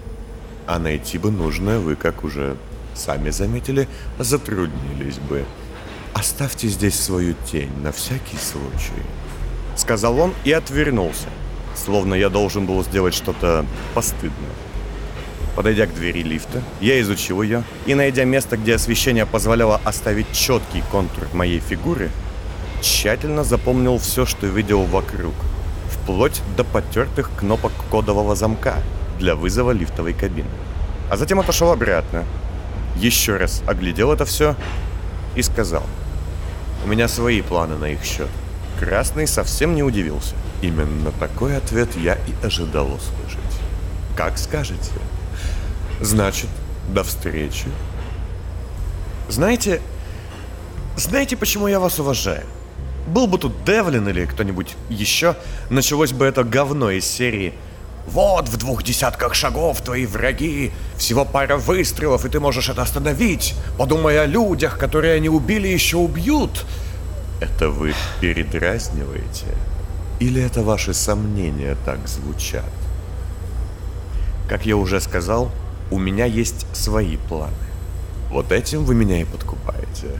А 0.65 0.79
найти 0.79 1.17
бы 1.17 1.29
нужное 1.29 1.79
вы, 1.79 1.97
как 1.97 2.23
уже 2.23 2.55
сами 2.95 3.31
заметили, 3.31 3.87
затруднились 4.17 5.17
бы. 5.17 5.43
Оставьте 6.13 6.67
здесь 6.67 6.99
свою 6.99 7.35
тень 7.51 7.71
на 7.81 7.91
всякий 7.91 8.37
случай. 8.37 9.03
Сказал 9.75 10.19
он 10.19 10.33
и 10.43 10.51
отвернулся, 10.51 11.27
словно 11.75 12.13
я 12.13 12.29
должен 12.29 12.65
был 12.65 12.83
сделать 12.83 13.13
что-то 13.13 13.65
постыдное. 13.93 14.49
Подойдя 15.55 15.87
к 15.87 15.93
двери 15.93 16.23
лифта, 16.23 16.61
я 16.81 16.99
изучил 17.01 17.41
ее 17.41 17.63
и, 17.85 17.93
найдя 17.93 18.23
место, 18.23 18.57
где 18.57 18.75
освещение 18.75 19.25
позволяло 19.25 19.79
оставить 19.83 20.31
четкий 20.31 20.81
контур 20.91 21.27
моей 21.33 21.59
фигуры, 21.59 22.09
тщательно 22.81 23.43
запомнил 23.43 23.97
все, 23.97 24.25
что 24.25 24.47
видел 24.47 24.83
вокруг, 24.83 25.33
вплоть 25.89 26.41
до 26.55 26.63
потертых 26.63 27.29
кнопок 27.37 27.71
кодового 27.91 28.35
замка 28.35 28.77
для 29.19 29.35
вызова 29.35 29.71
лифтовой 29.71 30.13
кабины. 30.13 30.49
А 31.09 31.17
затем 31.17 31.39
отошел 31.39 31.71
обратно, 31.71 32.25
еще 32.95 33.37
раз 33.37 33.61
оглядел 33.67 34.11
это 34.11 34.25
все 34.25 34.55
и 35.39 35.43
сказал– 35.43 35.83
у 36.83 36.87
меня 36.87 37.07
свои 37.07 37.41
планы 37.41 37.75
на 37.75 37.85
их 37.85 38.03
счет. 38.03 38.29
Красный 38.79 39.27
совсем 39.27 39.75
не 39.75 39.83
удивился. 39.83 40.35
Именно 40.61 41.11
такой 41.11 41.57
ответ 41.57 41.89
я 41.97 42.15
и 42.15 42.45
ожидал 42.45 42.87
услышать. 42.87 43.39
Как 44.15 44.37
скажете. 44.37 44.91
Значит, 45.99 46.49
до 46.87 47.03
встречи. 47.03 47.65
Знаете, 49.27 49.81
знаете, 50.95 51.35
почему 51.35 51.67
я 51.67 51.79
вас 51.79 51.99
уважаю? 51.99 52.45
Был 53.07 53.27
бы 53.27 53.37
тут 53.37 53.63
Девлин 53.65 54.07
или 54.07 54.25
кто-нибудь 54.25 54.75
еще, 54.89 55.35
началось 55.69 56.13
бы 56.13 56.25
это 56.25 56.43
говно 56.43 56.91
из 56.91 57.05
серии 57.05 57.53
«Вот 58.07 58.47
в 58.49 58.57
двух 58.57 58.83
десятках 58.83 59.35
шагов 59.35 59.81
твои 59.81 60.05
враги, 60.05 60.71
всего 60.99 61.25
пара 61.25 61.57
выстрелов, 61.57 62.25
и 62.25 62.29
ты 62.29 62.39
можешь 62.39 62.69
это 62.69 62.81
остановить. 62.81 63.55
Подумай 63.77 64.21
о 64.21 64.25
людях, 64.25 64.77
которые 64.77 65.15
они 65.15 65.29
убили 65.29 65.67
еще 65.67 65.97
убьют». 65.97 66.65
Это 67.41 67.69
вы 67.69 67.93
передразниваете? 68.19 69.45
Или 70.19 70.41
это 70.41 70.61
ваши 70.61 70.93
сомнения 70.93 71.77
так 71.85 72.07
звучат? 72.07 72.69
Как 74.49 74.65
я 74.65 74.75
уже 74.75 74.99
сказал, 74.99 75.49
у 75.89 75.97
меня 75.97 76.25
есть 76.25 76.65
свои 76.73 77.15
планы. 77.15 77.53
Вот 78.29 78.51
этим 78.51 78.83
вы 78.83 78.93
меня 78.93 79.21
и 79.21 79.23
подкупаете. 79.23 80.19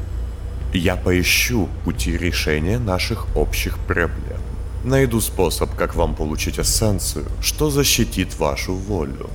Я 0.73 0.95
поищу 0.95 1.67
пути 1.83 2.17
решения 2.17 2.79
наших 2.79 3.27
общих 3.35 3.77
проблем. 3.79 4.39
Найду 4.83 5.19
способ, 5.19 5.75
как 5.75 5.95
вам 5.95 6.15
получить 6.15 6.57
эссенцию, 6.57 7.25
что 7.41 7.69
защитит 7.69 8.39
вашу 8.39 8.73
волю. 8.73 9.29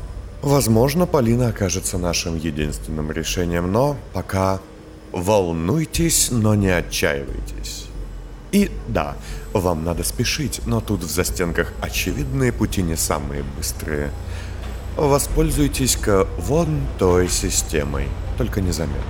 Возможно, 0.44 1.06
Полина 1.06 1.48
окажется 1.48 1.96
нашим 1.96 2.36
единственным 2.36 3.10
решением, 3.10 3.72
но 3.72 3.96
пока 4.12 4.60
волнуйтесь, 5.10 6.28
но 6.30 6.54
не 6.54 6.68
отчаивайтесь. 6.68 7.86
И 8.52 8.70
да, 8.86 9.16
вам 9.54 9.84
надо 9.84 10.04
спешить, 10.04 10.60
но 10.66 10.82
тут 10.82 11.02
в 11.02 11.10
застенках 11.10 11.72
очевидные 11.80 12.52
пути 12.52 12.82
не 12.82 12.94
самые 12.94 13.42
быстрые. 13.56 14.10
Воспользуйтесь-ка 14.98 16.28
вон 16.36 16.82
той 16.98 17.30
системой, 17.30 18.06
только 18.36 18.60
незаметно. 18.60 19.02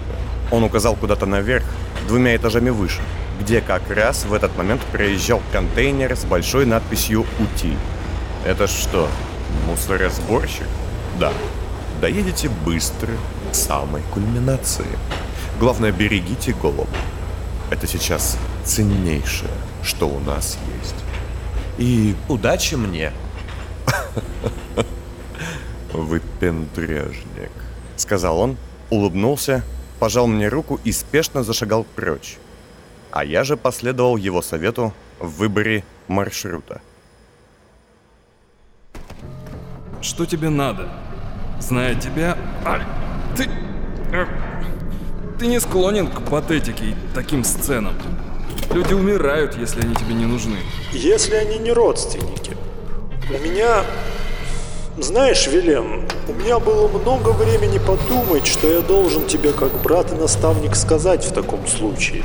Он 0.52 0.62
указал 0.62 0.94
куда-то 0.94 1.26
наверх, 1.26 1.64
двумя 2.06 2.36
этажами 2.36 2.70
выше, 2.70 3.00
где 3.40 3.60
как 3.60 3.90
раз 3.90 4.24
в 4.24 4.32
этот 4.32 4.56
момент 4.56 4.82
проезжал 4.92 5.42
контейнер 5.50 6.16
с 6.16 6.24
большой 6.24 6.64
надписью 6.64 7.26
«Утиль». 7.40 7.76
Это 8.46 8.68
что, 8.68 9.08
мусоросборщик? 9.66 10.68
Да. 11.18 11.32
Доедете 12.00 12.48
быстро, 12.48 13.12
к 13.50 13.54
самой 13.54 14.02
кульминации. 14.12 14.86
Главное, 15.60 15.92
берегите 15.92 16.52
голову. 16.52 16.88
Это 17.70 17.86
сейчас 17.86 18.36
ценнейшее, 18.64 19.50
что 19.82 20.08
у 20.08 20.18
нас 20.20 20.58
есть. 20.80 20.94
И 21.78 22.16
удачи 22.28 22.74
мне. 22.74 23.12
Выпендрежник, 25.92 27.52
сказал 27.96 28.40
он, 28.40 28.56
улыбнулся, 28.90 29.62
пожал 30.00 30.26
мне 30.26 30.48
руку 30.48 30.80
и 30.82 30.90
спешно 30.90 31.44
зашагал 31.44 31.86
прочь. 31.94 32.38
А 33.12 33.24
я 33.24 33.44
же 33.44 33.56
последовал 33.56 34.16
его 34.16 34.42
совету 34.42 34.92
в 35.20 35.38
выборе 35.38 35.84
маршрута. 36.08 36.80
Что 40.02 40.26
тебе 40.26 40.50
надо? 40.50 41.03
Зная 41.60 41.94
тебя... 41.94 42.36
А, 42.64 42.80
ты... 43.36 43.48
э, 44.12 44.26
Ты 45.38 45.46
не 45.46 45.60
склонен 45.60 46.06
к 46.08 46.22
патетике 46.22 46.84
и 46.86 46.96
таким 47.14 47.44
сценам. 47.44 47.94
Люди 48.72 48.94
умирают, 48.94 49.56
если 49.56 49.82
они 49.82 49.94
тебе 49.94 50.14
не 50.14 50.26
нужны. 50.26 50.58
Если 50.92 51.34
они 51.34 51.58
не 51.58 51.72
родственники. 51.72 52.56
У 53.30 53.38
меня... 53.44 53.84
Знаешь, 54.96 55.48
Вилен, 55.48 56.08
у 56.28 56.32
меня 56.34 56.60
было 56.60 56.86
много 56.86 57.30
времени 57.30 57.78
подумать, 57.78 58.46
что 58.46 58.68
я 58.70 58.80
должен 58.80 59.26
тебе 59.26 59.52
как 59.52 59.72
брат 59.82 60.12
и 60.12 60.14
наставник 60.14 60.76
сказать 60.76 61.24
в 61.24 61.32
таком 61.32 61.66
случае. 61.66 62.22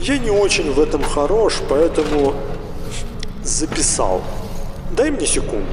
Я 0.00 0.18
не 0.18 0.30
очень 0.30 0.72
в 0.72 0.78
этом 0.78 1.02
хорош, 1.02 1.60
поэтому 1.68 2.34
записал. 3.42 4.22
Дай 4.96 5.10
мне 5.10 5.26
секунду. 5.26 5.66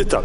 Итак, 0.00 0.24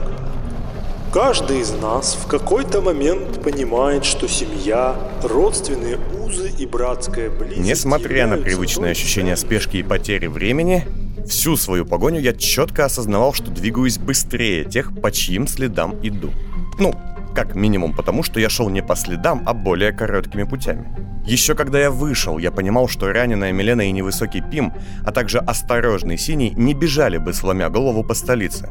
каждый 1.12 1.62
из 1.62 1.72
нас 1.72 2.14
в 2.14 2.28
какой-то 2.28 2.80
момент 2.80 3.42
понимает, 3.42 4.06
что 4.06 4.28
семья, 4.28 4.96
родственные 5.24 5.98
узы 6.22 6.52
и 6.60 6.68
братская 6.68 7.32
близость 7.32 7.58
Несмотря 7.58 8.28
на 8.28 8.38
привычное 8.38 8.92
ощущение 8.92 9.36
спешки 9.36 9.78
и 9.78 9.84
потери 9.84 10.28
времени, 10.28 10.86
всю 11.28 11.58
свою 11.58 11.88
погоню 11.88 12.20
я 12.20 12.34
четко 12.34 12.86
осознавал, 12.86 13.34
что 13.34 13.50
двигаюсь 13.50 13.98
быстрее 13.98 14.64
тех, 14.64 14.94
по 15.02 15.12
чьим 15.12 15.48
следам 15.48 15.96
иду. 16.04 16.30
Ну, 16.78 16.94
как 17.34 17.56
минимум 17.56 17.96
потому, 17.96 18.22
что 18.22 18.40
я 18.40 18.50
шел 18.50 18.70
не 18.70 18.84
по 18.84 18.96
следам, 18.96 19.42
а 19.48 19.56
более 19.56 19.92
короткими 19.92 20.44
путями. 20.44 20.86
Еще 21.26 21.56
когда 21.56 21.80
я 21.80 21.90
вышел, 21.90 22.38
я 22.38 22.52
понимал, 22.52 22.88
что 22.88 23.12
раненая 23.12 23.52
Милена 23.52 23.86
и 23.86 23.92
невысокий 23.92 24.44
Пим, 24.52 24.72
а 25.04 25.12
также 25.12 25.40
осторожный 25.40 26.20
Синий 26.20 26.52
не 26.52 26.76
бежали 26.76 27.18
бы, 27.18 27.34
сломя 27.34 27.70
голову 27.70 28.04
по 28.04 28.14
столице. 28.14 28.70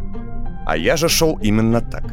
А 0.67 0.77
я 0.77 0.97
же 0.97 1.09
шел 1.09 1.39
именно 1.43 1.81
так. 1.81 2.05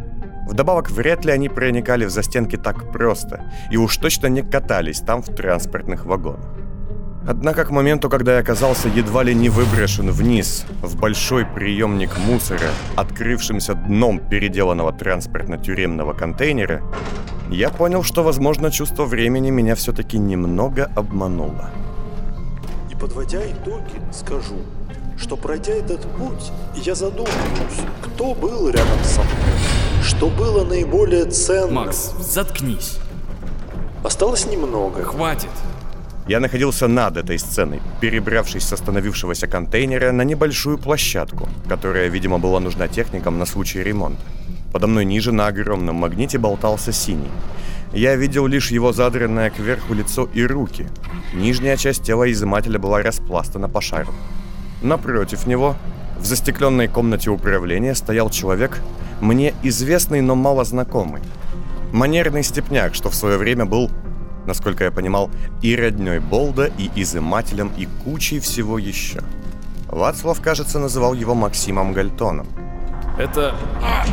Вдобавок, 0.49 0.89
вряд 0.89 1.25
ли 1.25 1.31
они 1.31 1.49
проникали 1.49 2.05
в 2.05 2.09
застенки 2.09 2.57
так 2.57 2.91
просто, 2.91 3.41
и 3.71 3.77
уж 3.77 3.97
точно 3.97 4.27
не 4.27 4.41
катались 4.41 4.99
там 4.99 5.21
в 5.21 5.27
транспортных 5.35 6.05
вагонах. 6.05 6.49
Однако 7.27 7.65
к 7.65 7.69
моменту, 7.69 8.09
когда 8.09 8.33
я 8.33 8.39
оказался 8.39 8.87
едва 8.87 9.21
ли 9.23 9.35
не 9.35 9.49
выброшен 9.49 10.09
вниз, 10.09 10.65
в 10.81 10.95
большой 10.95 11.45
приемник 11.45 12.17
мусора, 12.17 12.71
открывшимся 12.95 13.75
дном 13.75 14.19
переделанного 14.19 14.91
транспортно-тюремного 14.91 16.13
контейнера, 16.13 16.81
я 17.51 17.69
понял, 17.69 18.03
что, 18.03 18.23
возможно, 18.23 18.71
чувство 18.71 19.05
времени 19.05 19.51
меня 19.51 19.75
все-таки 19.75 20.17
немного 20.17 20.89
обмануло. 20.95 21.69
И 22.89 22.95
подводя 22.95 23.41
итоги, 23.41 24.01
скажу, 24.11 24.55
что 25.19 25.35
пройдя 25.35 25.73
этот 25.73 26.01
путь, 26.17 26.51
я 26.75 26.95
задумываюсь, 26.95 27.81
кто 28.01 28.33
был 28.33 28.69
рядом 28.69 29.03
со 29.03 29.21
мной, 29.21 30.03
что 30.03 30.29
было 30.29 30.63
наиболее 30.63 31.25
ценным. 31.25 31.85
Макс, 31.85 32.13
заткнись. 32.19 32.97
Осталось 34.03 34.45
немного. 34.45 35.03
Хватит. 35.03 35.49
Я 36.27 36.39
находился 36.39 36.87
над 36.87 37.17
этой 37.17 37.39
сценой, 37.39 37.81
перебравшись 38.01 38.63
с 38.63 38.73
остановившегося 38.73 39.47
контейнера 39.47 40.11
на 40.11 40.21
небольшую 40.21 40.77
площадку, 40.77 41.49
которая, 41.67 42.07
видимо, 42.07 42.37
была 42.37 42.59
нужна 42.59 42.87
техникам 42.87 43.39
на 43.39 43.45
случай 43.45 43.83
ремонта. 43.83 44.21
Подо 44.71 44.85
мной 44.87 45.05
ниже 45.05 45.31
на 45.31 45.47
огромном 45.47 45.95
магните 45.95 46.37
болтался 46.37 46.91
синий. 46.91 47.31
Я 47.93 48.15
видел 48.15 48.45
лишь 48.45 48.69
его 48.69 48.93
задранное 48.93 49.49
кверху 49.49 49.95
лицо 49.95 50.29
и 50.31 50.43
руки. 50.43 50.87
Нижняя 51.33 51.75
часть 51.75 52.03
тела 52.03 52.31
изымателя 52.31 52.77
была 52.77 53.01
распластана 53.01 53.67
по 53.67 53.81
шару. 53.81 54.13
Напротив 54.81 55.45
него, 55.45 55.75
в 56.17 56.25
застекленной 56.25 56.87
комнате 56.87 57.29
управления, 57.29 57.95
стоял 57.95 58.29
человек, 58.29 58.81
мне 59.21 59.53
известный, 59.63 60.21
но 60.21 60.35
мало 60.35 60.63
знакомый. 60.63 61.21
Манерный 61.91 62.43
степняк, 62.43 62.95
что 62.95 63.09
в 63.09 63.15
свое 63.15 63.37
время 63.37 63.65
был, 63.65 63.91
насколько 64.45 64.83
я 64.83 64.91
понимал, 64.91 65.29
и 65.61 65.75
родней 65.75 66.19
Болда, 66.19 66.71
и 66.77 66.89
изымателем, 66.95 67.71
и 67.77 67.87
кучей 68.03 68.39
всего 68.39 68.77
еще. 68.77 69.21
Вацлав, 69.87 70.39
кажется, 70.39 70.79
называл 70.79 71.13
его 71.13 71.35
Максимом 71.35 71.93
Гальтоном. 71.93 72.47
Это... 73.17 73.55
А! 73.81 74.05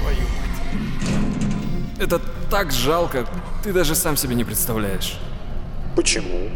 Твою 0.00 0.20
мать. 0.20 2.00
Это 2.00 2.20
так 2.50 2.72
жалко, 2.72 3.26
ты 3.62 3.72
даже 3.72 3.94
сам 3.94 4.16
себе 4.16 4.34
не 4.34 4.44
представляешь. 4.44 5.20
Почему? 5.94 6.50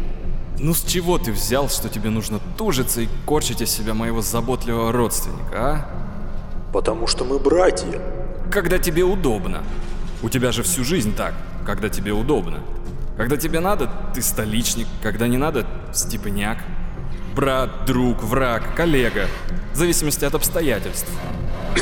Ну 0.63 0.75
с 0.75 0.83
чего 0.83 1.17
ты 1.17 1.31
взял, 1.31 1.69
что 1.69 1.89
тебе 1.89 2.11
нужно 2.11 2.39
тужиться 2.55 3.01
и 3.01 3.09
корчить 3.25 3.61
из 3.61 3.71
себя 3.71 3.95
моего 3.95 4.21
заботливого 4.21 4.91
родственника, 4.91 5.55
а? 5.55 5.89
Потому 6.71 7.07
что 7.07 7.25
мы 7.25 7.39
братья. 7.39 7.99
Когда 8.51 8.77
тебе 8.77 9.01
удобно. 9.03 9.63
У 10.21 10.29
тебя 10.29 10.51
же 10.51 10.61
всю 10.61 10.83
жизнь 10.83 11.15
так, 11.15 11.33
когда 11.65 11.89
тебе 11.89 12.11
удобно. 12.11 12.59
Когда 13.17 13.37
тебе 13.37 13.59
надо, 13.59 13.89
ты 14.13 14.21
столичник, 14.21 14.85
когда 15.01 15.27
не 15.27 15.37
надо, 15.37 15.65
степняк. 15.93 16.59
Брат, 17.35 17.85
друг, 17.87 18.21
враг, 18.21 18.75
коллега. 18.75 19.25
В 19.73 19.77
зависимости 19.77 20.25
от 20.25 20.35
обстоятельств. 20.35 21.09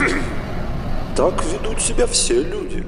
Так 1.18 1.44
ведут 1.52 1.82
себя 1.82 2.08
все 2.08 2.42
люди. 2.42 2.86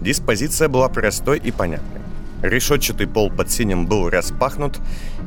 Диспозиция 0.00 0.68
была 0.68 0.88
простой 0.88 1.38
и 1.38 1.50
понятной. 1.50 1.96
Решетчатый 2.42 3.06
пол 3.06 3.30
под 3.30 3.50
синим 3.50 3.86
был 3.86 4.10
распахнут, 4.10 4.78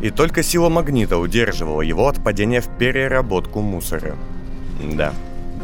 и 0.01 0.09
только 0.09 0.43
сила 0.43 0.69
магнита 0.69 1.17
удерживала 1.17 1.81
его 1.81 2.07
от 2.07 2.23
падения 2.23 2.61
в 2.61 2.67
переработку 2.77 3.61
мусора. 3.61 4.15
Да, 4.81 5.13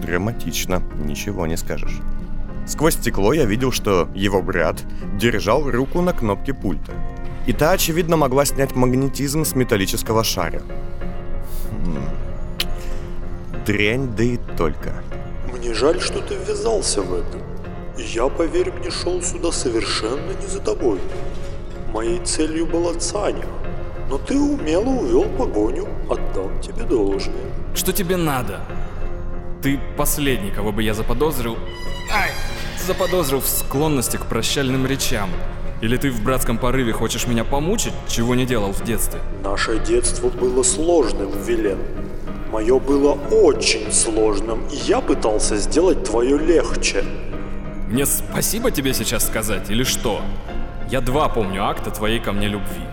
драматично, 0.01 0.81
ничего 1.03 1.47
не 1.47 1.57
скажешь. 1.57 2.01
Сквозь 2.67 2.95
стекло 2.95 3.33
я 3.33 3.45
видел, 3.45 3.71
что 3.71 4.09
его 4.15 4.41
брат 4.41 4.83
держал 5.17 5.69
руку 5.69 6.01
на 6.01 6.13
кнопке 6.13 6.53
пульта. 6.53 6.91
И 7.45 7.53
та, 7.53 7.71
очевидно, 7.71 8.17
могла 8.17 8.43
снять 8.45 8.75
магнетизм 8.75 9.45
с 9.45 9.55
металлического 9.55 10.23
шара. 10.23 10.61
Хм. 11.69 12.09
Дрянь, 13.65 14.15
да 14.15 14.23
и 14.23 14.37
только. 14.57 15.03
Мне 15.53 15.73
жаль, 15.73 16.01
что 16.01 16.21
ты 16.21 16.35
ввязался 16.35 17.01
в 17.03 17.13
это. 17.13 17.37
Я, 17.97 18.27
поверь 18.27 18.71
мне, 18.71 18.89
шел 18.89 19.21
сюда 19.21 19.51
совершенно 19.51 20.31
не 20.41 20.47
за 20.47 20.59
тобой. 20.59 20.99
Моей 21.93 22.19
целью 22.25 22.65
была 22.65 22.95
Цаня. 22.95 23.45
Но 24.09 24.17
ты 24.17 24.39
умело 24.39 24.89
увел 24.89 25.23
погоню, 25.37 25.87
отдам 26.09 26.59
тебе 26.61 26.83
должное. 26.83 27.35
Что 27.73 27.91
тебе 27.91 28.17
надо? 28.17 28.61
Ты 29.61 29.79
последний, 29.97 30.51
кого 30.51 30.71
бы 30.71 30.83
я 30.83 30.93
заподозрил... 30.93 31.57
Ай! 32.13 32.29
Заподозрил 32.85 33.39
в 33.41 33.47
склонности 33.47 34.17
к 34.17 34.25
прощальным 34.27 34.85
речам. 34.85 35.29
Или 35.81 35.97
ты 35.97 36.11
в 36.11 36.23
братском 36.23 36.57
порыве 36.57 36.93
хочешь 36.93 37.27
меня 37.27 37.43
помучить, 37.43 37.93
чего 38.07 38.35
не 38.35 38.45
делал 38.45 38.71
в 38.71 38.83
детстве? 38.83 39.19
Наше 39.43 39.79
детство 39.79 40.29
было 40.29 40.63
сложным, 40.63 41.31
Вилен. 41.43 41.79
Мое 42.51 42.79
было 42.79 43.13
очень 43.31 43.91
сложным, 43.91 44.65
и 44.71 44.75
я 44.75 45.01
пытался 45.01 45.57
сделать 45.57 46.03
твое 46.03 46.37
легче. 46.37 47.03
Мне 47.87 48.05
спасибо 48.05 48.71
тебе 48.71 48.93
сейчас 48.93 49.25
сказать, 49.27 49.69
или 49.69 49.83
что? 49.83 50.21
Я 50.89 51.01
два 51.01 51.27
помню 51.27 51.65
акта 51.65 51.91
твоей 51.91 52.19
ко 52.19 52.31
мне 52.31 52.47
любви. 52.47 52.83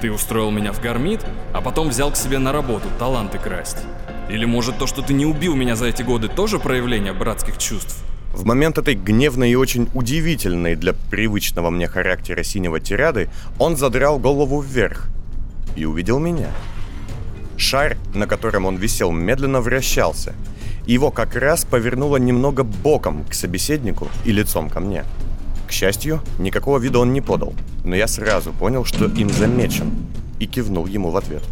Ты 0.00 0.10
устроил 0.10 0.50
меня 0.50 0.72
в 0.72 0.80
гармит, 0.80 1.20
а 1.52 1.60
потом 1.60 1.90
взял 1.90 2.10
к 2.10 2.16
себе 2.16 2.38
на 2.38 2.52
работу 2.52 2.88
таланты 2.98 3.38
красть. 3.38 3.78
Или 4.30 4.46
может 4.46 4.78
то, 4.78 4.86
что 4.86 5.02
ты 5.02 5.12
не 5.12 5.26
убил 5.26 5.54
меня 5.54 5.76
за 5.76 5.86
эти 5.86 6.02
годы, 6.02 6.28
тоже 6.28 6.58
проявление 6.58 7.12
братских 7.12 7.58
чувств? 7.58 8.02
В 8.32 8.46
момент 8.46 8.78
этой 8.78 8.94
гневной 8.94 9.50
и 9.50 9.56
очень 9.56 9.90
удивительной 9.92 10.76
для 10.76 10.94
привычного 10.94 11.68
мне 11.68 11.86
характера 11.86 12.42
синего 12.42 12.80
тирады 12.80 13.28
он 13.58 13.76
задрал 13.76 14.18
голову 14.18 14.60
вверх 14.60 15.08
и 15.76 15.84
увидел 15.84 16.18
меня. 16.18 16.48
Шар, 17.58 17.98
на 18.14 18.26
котором 18.26 18.64
он 18.64 18.76
висел, 18.76 19.10
медленно 19.10 19.60
вращался. 19.60 20.32
Его 20.86 21.10
как 21.10 21.36
раз 21.36 21.66
повернуло 21.66 22.16
немного 22.16 22.62
боком 22.62 23.24
к 23.24 23.34
собеседнику 23.34 24.08
и 24.24 24.32
лицом 24.32 24.70
ко 24.70 24.80
мне. 24.80 25.04
К 25.70 25.72
счастью, 25.72 26.20
никакого 26.40 26.78
вида 26.78 26.98
он 26.98 27.12
не 27.12 27.20
подал, 27.20 27.54
но 27.84 27.94
я 27.94 28.08
сразу 28.08 28.52
понял, 28.52 28.84
что 28.84 29.04
им 29.04 29.30
замечен, 29.30 29.92
и 30.40 30.46
кивнул 30.46 30.86
ему 30.86 31.10
в 31.10 31.16
ответ. 31.16 31.44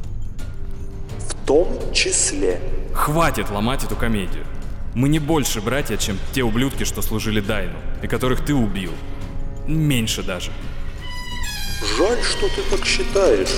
В 1.21 1.47
том 1.47 1.69
числе. 1.95 2.61
Хватит 2.93 3.49
ломать 3.49 3.85
эту 3.85 3.95
комедию. 3.95 4.45
Мы 4.93 5.09
не 5.09 5.21
больше 5.21 5.61
братья, 5.61 5.97
чем 5.97 6.19
те 6.33 6.43
ублюдки, 6.43 6.83
что 6.83 7.01
служили 7.01 7.39
Дайну, 7.39 7.79
и 8.03 8.09
которых 8.09 8.45
ты 8.45 8.57
убил. 8.57 8.91
Меньше 9.69 10.25
даже. 10.25 10.51
Жаль, 11.97 12.21
что 12.21 12.49
ты 12.49 12.77
так 12.77 12.85
считаешь. 12.85 13.55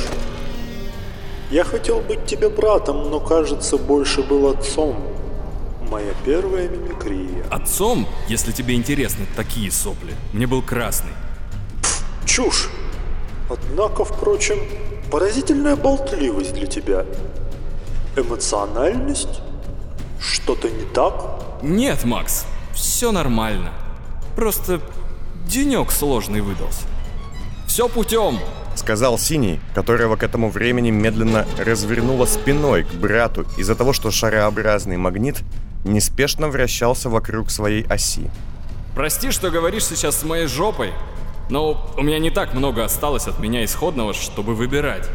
Я 1.50 1.64
хотел 1.64 2.00
быть 2.02 2.26
тебе 2.26 2.50
братом, 2.50 3.10
но 3.10 3.18
кажется, 3.18 3.78
больше 3.78 4.22
был 4.22 4.48
отцом. 4.48 5.02
Моя 5.90 6.14
первая 6.24 6.68
мимикрия. 6.68 7.44
Отцом, 7.50 8.06
если 8.28 8.52
тебе 8.52 8.76
интересны 8.76 9.26
такие 9.34 9.72
сопли, 9.72 10.14
мне 10.32 10.46
был 10.46 10.62
красный. 10.62 11.10
Пф, 11.82 12.04
чушь. 12.24 12.70
Однако, 13.48 14.04
впрочем, 14.04 14.60
поразительная 15.10 15.74
болтливость 15.74 16.54
для 16.54 16.68
тебя. 16.68 17.04
Эмоциональность? 18.14 19.40
Что-то 20.20 20.70
не 20.70 20.84
так? 20.84 21.42
Нет, 21.60 22.04
Макс, 22.04 22.46
все 22.72 23.10
нормально. 23.10 23.72
Просто 24.36 24.80
денек 25.48 25.90
сложный 25.90 26.40
выдался. 26.40 26.82
Все 27.66 27.88
путем, 27.88 28.38
сказал 28.76 29.18
Синий, 29.18 29.60
которого 29.74 30.14
к 30.14 30.22
этому 30.22 30.50
времени 30.50 30.90
медленно 30.90 31.46
развернуло 31.58 32.26
спиной 32.26 32.84
к 32.84 32.94
брату 32.94 33.44
из-за 33.56 33.74
того, 33.74 33.92
что 33.92 34.10
шарообразный 34.10 34.96
магнит 34.96 35.42
неспешно 35.84 36.48
вращался 36.48 37.08
вокруг 37.08 37.50
своей 37.50 37.84
оси. 37.84 38.30
Прости, 38.94 39.30
что 39.30 39.50
говоришь 39.50 39.84
сейчас 39.84 40.20
с 40.20 40.24
моей 40.24 40.46
жопой, 40.46 40.92
но 41.48 41.92
у 41.96 42.02
меня 42.02 42.18
не 42.18 42.30
так 42.30 42.54
много 42.54 42.84
осталось 42.84 43.26
от 43.26 43.38
меня 43.38 43.64
исходного, 43.64 44.14
чтобы 44.14 44.54
выбирать. 44.54 45.08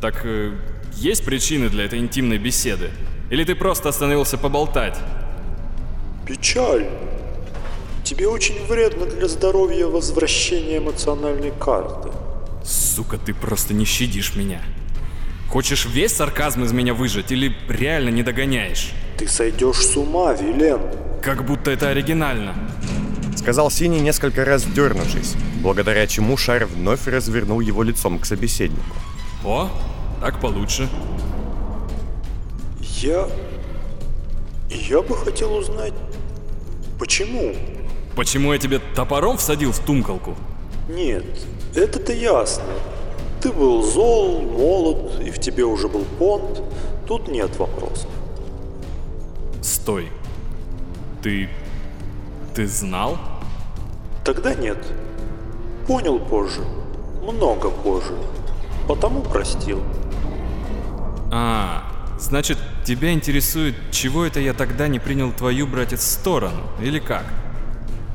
Так 0.00 0.22
э, 0.24 0.52
есть 0.94 1.24
причины 1.24 1.68
для 1.68 1.84
этой 1.84 1.98
интимной 1.98 2.38
беседы? 2.38 2.90
Или 3.30 3.44
ты 3.44 3.54
просто 3.54 3.88
остановился 3.88 4.38
поболтать? 4.38 4.98
Печаль. 6.26 6.88
Тебе 8.04 8.28
очень 8.28 8.64
вредно 8.66 9.06
для 9.06 9.28
здоровья 9.28 9.86
возвращение 9.86 10.78
эмоциональной 10.78 11.52
карты. 11.52 12.10
Сука, 12.64 13.16
ты 13.16 13.32
просто 13.32 13.74
не 13.74 13.84
щадишь 13.84 14.34
меня. 14.36 14.60
Хочешь 15.50 15.86
весь 15.86 16.14
сарказм 16.14 16.64
из 16.64 16.72
меня 16.72 16.94
выжать 16.94 17.30
или 17.32 17.56
реально 17.68 18.10
не 18.10 18.22
догоняешь? 18.22 18.92
Ты 19.16 19.28
сойдешь 19.28 19.86
с 19.86 19.96
ума, 19.96 20.32
Вилен. 20.32 20.80
Как 21.22 21.44
будто 21.44 21.70
это 21.70 21.88
оригинально. 21.88 22.54
Сказал 23.36 23.70
Синий, 23.70 24.00
несколько 24.00 24.44
раз 24.44 24.64
дернувшись, 24.64 25.34
благодаря 25.62 26.06
чему 26.06 26.36
шар 26.36 26.66
вновь 26.66 27.06
развернул 27.06 27.60
его 27.60 27.82
лицом 27.82 28.18
к 28.18 28.24
собеседнику. 28.24 28.96
О, 29.44 29.68
так 30.20 30.40
получше. 30.40 30.88
Я... 32.80 33.28
Я 34.70 35.02
бы 35.02 35.16
хотел 35.16 35.54
узнать, 35.54 35.92
почему? 36.98 37.54
Почему 38.16 38.52
я 38.52 38.58
тебе 38.58 38.78
топором 38.94 39.36
всадил 39.36 39.72
в 39.72 39.78
тумкалку? 39.80 40.34
Нет, 40.88 41.24
это-то 41.74 42.12
ясно. 42.12 42.64
Ты 43.40 43.52
был 43.52 43.82
зол, 43.82 44.42
молод, 44.42 45.20
и 45.20 45.30
в 45.30 45.38
тебе 45.40 45.64
уже 45.64 45.88
был 45.88 46.04
понт. 46.18 46.62
Тут 47.06 47.28
нет 47.28 47.56
вопросов. 47.58 48.08
Стой. 49.62 50.10
Ты... 51.22 51.48
Ты 52.54 52.66
знал? 52.66 53.16
Тогда 54.24 54.54
нет. 54.54 54.78
Понял 55.86 56.18
позже. 56.18 56.62
Много 57.22 57.70
позже. 57.70 58.14
Потому 58.88 59.22
простил. 59.22 59.80
А, 61.30 61.84
значит, 62.18 62.58
тебя 62.84 63.12
интересует, 63.12 63.76
чего 63.92 64.24
это 64.24 64.40
я 64.40 64.52
тогда 64.52 64.88
не 64.88 64.98
принял 64.98 65.32
твою, 65.32 65.66
братец, 65.66 66.02
сторону, 66.02 66.62
или 66.80 66.98
как? 66.98 67.24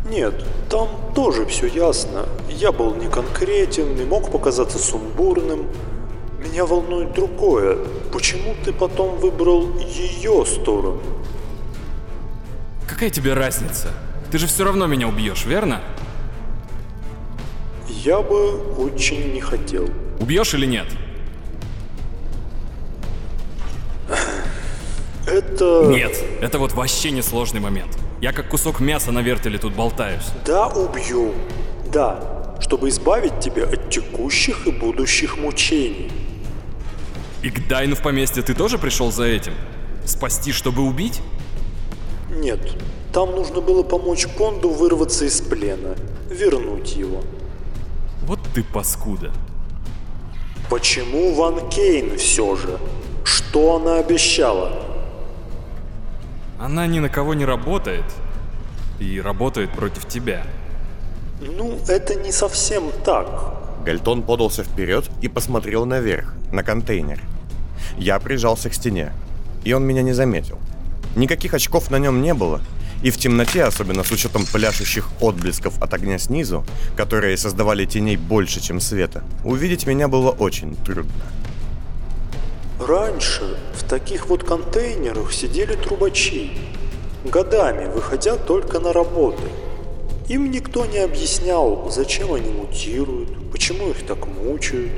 Нет, 0.10 0.46
там 0.70 0.90
тоже 1.16 1.46
все 1.46 1.68
ясно. 1.68 2.26
Я 2.50 2.72
был 2.72 2.94
не 2.96 3.08
конкретен 3.08 3.98
и 4.00 4.06
мог 4.06 4.32
показаться 4.32 4.78
сумбурным. 4.78 5.68
Меня 6.40 6.66
волнует 6.66 7.14
другое. 7.14 7.78
Почему 8.12 8.54
ты 8.64 8.72
потом 8.72 9.18
выбрал 9.18 9.78
ее 9.80 10.46
сторону? 10.46 11.02
Какая 12.88 13.10
тебе 13.10 13.34
разница? 13.34 13.90
Ты 14.32 14.38
же 14.38 14.48
все 14.48 14.64
равно 14.64 14.88
меня 14.88 15.08
убьешь, 15.08 15.46
верно? 15.46 15.82
Я 17.88 18.22
бы 18.22 18.74
очень 18.76 19.34
не 19.34 19.42
хотел. 19.42 19.90
Убьешь 20.20 20.54
или 20.54 20.66
нет? 20.66 20.88
Это... 25.28 25.88
Нет, 25.90 26.18
это 26.42 26.58
вот 26.58 26.72
вообще 26.72 27.12
не 27.12 27.22
сложный 27.22 27.60
момент. 27.60 27.98
Я 28.22 28.32
как 28.32 28.48
кусок 28.50 28.80
мяса 28.80 29.12
на 29.12 29.20
вертеле 29.20 29.60
тут 29.60 29.74
болтаюсь. 29.74 30.26
Да, 30.46 30.68
убью. 30.68 31.34
Да, 31.92 32.56
чтобы 32.62 32.90
избавить 32.90 33.40
тебя 33.40 33.66
от 33.66 33.90
текущих 33.90 34.66
и 34.66 34.72
будущих 34.72 35.38
мучений. 35.38 36.12
И 37.44 37.50
к 37.50 37.68
Дайну 37.68 37.96
в 37.96 38.02
поместье 38.02 38.42
ты 38.42 38.54
тоже 38.54 38.78
пришел 38.78 39.12
за 39.12 39.26
этим? 39.26 39.54
Спасти, 40.06 40.52
чтобы 40.52 40.84
убить? 40.84 41.22
Нет, 42.38 42.60
там 43.12 43.32
нужно 43.32 43.62
было 43.62 43.84
помочь 43.84 44.28
Понду 44.28 44.70
вырваться 44.70 45.26
из 45.26 45.42
плена, 45.42 45.96
вернуть 46.30 46.96
его. 46.96 47.22
Вот 48.24 48.40
ты 48.54 48.64
паскуда. 48.64 49.32
Почему 50.70 51.34
Ван 51.34 51.70
Кейн 51.70 52.18
все 52.18 52.56
же? 52.56 52.78
Что 53.24 53.78
она 53.78 54.00
обещала? 54.00 54.72
Она 56.60 56.88
ни 56.88 57.00
на 57.00 57.10
кого 57.10 57.34
не 57.34 57.46
работает. 57.46 58.06
И 59.00 59.22
работает 59.22 59.72
против 59.72 60.08
тебя. 60.08 60.44
Ну, 61.40 61.78
это 61.88 62.16
не 62.16 62.32
совсем 62.32 62.92
так. 63.06 63.28
Гальтон 63.86 64.24
подался 64.24 64.64
вперед 64.64 65.10
и 65.22 65.28
посмотрел 65.28 65.86
наверх, 65.86 66.34
на 66.52 66.64
контейнер. 66.64 67.22
Я 67.98 68.20
прижался 68.20 68.70
к 68.70 68.74
стене, 68.74 69.14
и 69.64 69.72
он 69.74 69.84
меня 69.86 70.02
не 70.02 70.14
заметил. 70.14 70.58
Никаких 71.18 71.56
очков 71.56 71.90
на 71.90 71.98
нем 71.98 72.22
не 72.22 72.36
было, 72.36 72.62
и 73.02 73.10
в 73.10 73.18
темноте, 73.18 73.64
особенно 73.64 74.04
с 74.04 74.12
учетом 74.12 74.46
пляшущих 74.46 75.10
отблесков 75.20 75.82
от 75.82 75.92
огня 75.96 76.20
снизу, 76.20 76.64
которые 76.96 77.38
создавали 77.38 77.86
теней 77.86 78.18
больше, 78.18 78.62
чем 78.62 78.80
света, 78.80 79.24
увидеть 79.44 79.88
меня 79.88 80.08
было 80.08 80.30
очень 80.30 80.76
трудно. 80.76 81.12
Раньше 82.80 83.58
в 83.74 83.84
таких 83.90 84.28
вот 84.28 84.44
контейнерах 84.44 85.34
сидели 85.34 85.74
трубачи, 85.74 86.52
годами 87.26 87.92
выходя 87.92 88.36
только 88.36 88.80
на 88.80 88.94
работы. 88.94 89.42
Им 90.30 90.52
никто 90.52 90.86
не 90.86 91.00
объяснял, 91.00 91.90
зачем 91.90 92.32
они 92.32 92.52
мутируют, 92.52 93.52
почему 93.52 93.90
их 93.90 94.06
так 94.06 94.28
мучают. 94.28 94.92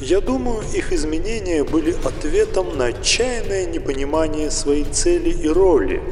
Я 0.00 0.20
думаю, 0.20 0.62
их 0.74 0.92
изменения 0.92 1.64
были 1.64 1.94
ответом 2.04 2.76
на 2.76 2.86
отчаянное 2.86 3.66
непонимание 3.66 4.50
своей 4.50 4.84
цели 4.84 5.30
и 5.30 5.48
роли. 5.48 6.02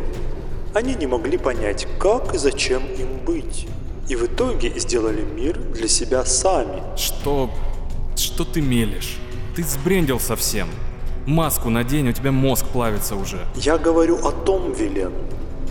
Они 0.74 0.94
не 0.94 1.06
могли 1.06 1.36
понять, 1.36 1.86
как 1.98 2.34
и 2.34 2.38
зачем 2.38 2.82
им 2.98 3.18
быть. 3.26 3.66
И 4.08 4.16
в 4.16 4.24
итоге 4.24 4.72
сделали 4.78 5.22
мир 5.22 5.58
для 5.58 5.88
себя 5.88 6.24
сами. 6.24 6.82
Что... 6.96 7.50
что 8.16 8.44
ты 8.44 8.60
мелешь? 8.60 9.18
Ты 9.56 9.64
сбрендил 9.64 10.20
совсем. 10.20 10.68
Маску 11.26 11.68
надень, 11.68 12.08
у 12.08 12.12
тебя 12.12 12.32
мозг 12.32 12.66
плавится 12.66 13.16
уже. 13.16 13.46
Я 13.54 13.78
говорю 13.78 14.16
о 14.26 14.32
том, 14.32 14.72
Вилен, 14.72 15.12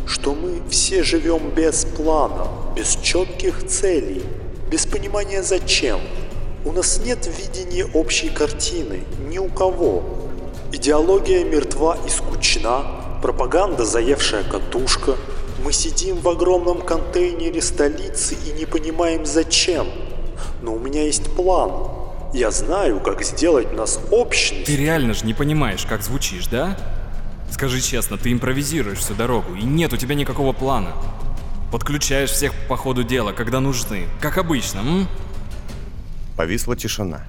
что 0.05 0.35
мы 0.35 0.61
все 0.69 1.03
живем 1.03 1.49
без 1.55 1.85
плана, 1.85 2.47
без 2.75 2.97
четких 3.01 3.65
целей, 3.67 4.21
без 4.69 4.85
понимания 4.85 5.43
зачем. 5.43 5.99
У 6.63 6.71
нас 6.71 7.01
нет 7.03 7.27
видения 7.27 7.85
общей 7.85 8.29
картины, 8.29 9.03
ни 9.27 9.39
у 9.39 9.49
кого. 9.49 10.03
Идеология 10.71 11.43
мертва 11.43 11.97
и 12.05 12.09
скучна, 12.09 12.83
пропаганда 13.23 13.83
заевшая 13.83 14.43
катушка. 14.43 15.15
Мы 15.63 15.73
сидим 15.73 16.17
в 16.17 16.29
огромном 16.29 16.81
контейнере 16.81 17.61
столицы 17.61 18.35
и 18.45 18.51
не 18.51 18.65
понимаем 18.65 19.25
зачем. 19.25 19.87
Но 20.61 20.75
у 20.75 20.79
меня 20.79 21.03
есть 21.03 21.35
план. 21.35 21.71
Я 22.31 22.51
знаю, 22.51 22.99
как 22.99 23.23
сделать 23.23 23.73
нас 23.73 23.99
общность. 24.11 24.65
Ты 24.65 24.75
реально 24.75 25.15
же 25.15 25.25
не 25.25 25.33
понимаешь, 25.33 25.85
как 25.89 26.03
звучишь, 26.03 26.45
да? 26.45 26.77
Скажи 27.51 27.81
честно, 27.81 28.17
ты 28.17 28.31
импровизируешь 28.31 28.99
всю 28.99 29.15
дорогу, 29.15 29.55
и 29.55 29.63
нет 29.63 29.93
у 29.93 29.97
тебя 29.97 30.13
никакого 30.13 30.53
плана. 30.53 30.93
Подключаешь 31.71 32.29
всех 32.29 32.53
по 32.69 32.77
ходу 32.77 33.03
дела, 33.03 33.33
когда 33.33 33.59
нужны. 33.59 34.05
Как 34.21 34.37
обычно, 34.37 34.79
м? 34.79 35.07
Повисла 36.41 36.75
тишина. 36.75 37.21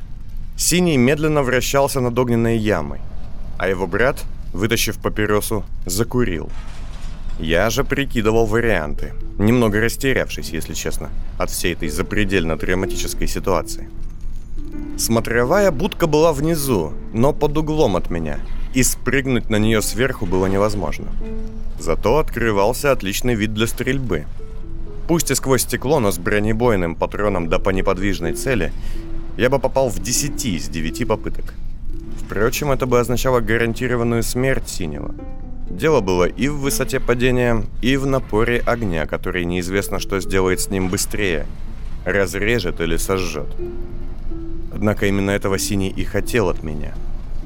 Синий 0.56 0.96
медленно 0.96 1.42
вращался 1.42 2.00
над 2.00 2.18
огненной 2.18 2.56
ямой, 2.56 2.98
а 3.58 3.68
его 3.68 3.86
брат, 3.86 4.24
вытащив 4.54 4.96
папиросу, 4.96 5.64
закурил. 5.84 6.48
Я 7.38 7.68
же 7.68 7.84
прикидывал 7.84 8.46
варианты, 8.46 9.12
немного 9.36 9.80
растерявшись, 9.80 10.48
если 10.48 10.72
честно, 10.72 11.10
от 11.36 11.50
всей 11.50 11.74
этой 11.74 11.90
запредельно 11.90 12.56
драматической 12.56 13.28
ситуации. 13.28 13.90
Смотровая 14.96 15.70
будка 15.70 16.06
была 16.06 16.32
внизу, 16.32 16.94
но 17.12 17.34
под 17.34 17.58
углом 17.58 17.96
от 17.96 18.08
меня, 18.08 18.38
и 18.72 18.82
спрыгнуть 18.82 19.50
на 19.50 19.56
нее 19.56 19.82
сверху 19.82 20.24
было 20.24 20.46
невозможно. 20.46 21.08
Зато 21.78 22.16
открывался 22.16 22.92
отличный 22.92 23.34
вид 23.34 23.52
для 23.52 23.66
стрельбы. 23.66 24.24
Пусть 25.08 25.30
и 25.30 25.34
сквозь 25.34 25.62
стекло, 25.62 26.00
но 26.00 26.12
с 26.12 26.18
бронебойным 26.18 26.94
патроном 26.94 27.48
до 27.48 27.58
по 27.58 27.70
неподвижной 27.70 28.34
цели, 28.34 28.72
я 29.36 29.50
бы 29.50 29.58
попал 29.58 29.88
в 29.88 29.98
10 29.98 30.44
из 30.44 30.68
9 30.68 31.06
попыток. 31.08 31.54
Впрочем, 32.24 32.70
это 32.70 32.86
бы 32.86 33.00
означало 33.00 33.40
гарантированную 33.40 34.22
смерть 34.22 34.68
синего. 34.68 35.14
Дело 35.68 36.00
было 36.00 36.24
и 36.24 36.48
в 36.48 36.58
высоте 36.58 37.00
падения, 37.00 37.64
и 37.80 37.96
в 37.96 38.06
напоре 38.06 38.62
огня, 38.66 39.06
который 39.06 39.44
неизвестно, 39.44 39.98
что 39.98 40.20
сделает 40.20 40.60
с 40.60 40.68
ним 40.68 40.88
быстрее. 40.88 41.46
Разрежет 42.04 42.80
или 42.80 42.96
сожжет. 42.96 43.48
Однако 44.74 45.06
именно 45.06 45.30
этого 45.30 45.58
Синий 45.58 45.90
и 45.90 46.04
хотел 46.04 46.48
от 46.48 46.62
меня. 46.62 46.94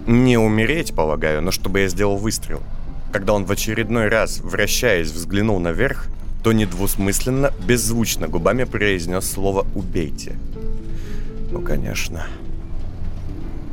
Не 0.07 0.39
умереть, 0.39 0.95
полагаю, 0.95 1.43
но 1.43 1.51
чтобы 1.51 1.81
я 1.81 1.89
сделал 1.89 2.17
выстрел. 2.17 2.61
Когда 3.13 3.33
он 3.33 3.45
в 3.45 3.53
очередной 3.53 4.09
раз, 4.09 4.41
вращаясь, 4.41 5.11
взглянул 5.11 5.59
наверх, 5.61 6.09
то 6.47 6.53
недвусмысленно, 6.53 7.53
беззвучно 7.67 8.29
губами 8.29 8.63
произнес 8.63 9.29
слово 9.29 9.67
«убейте». 9.75 10.37
Ну, 11.51 11.61
конечно. 11.61 12.25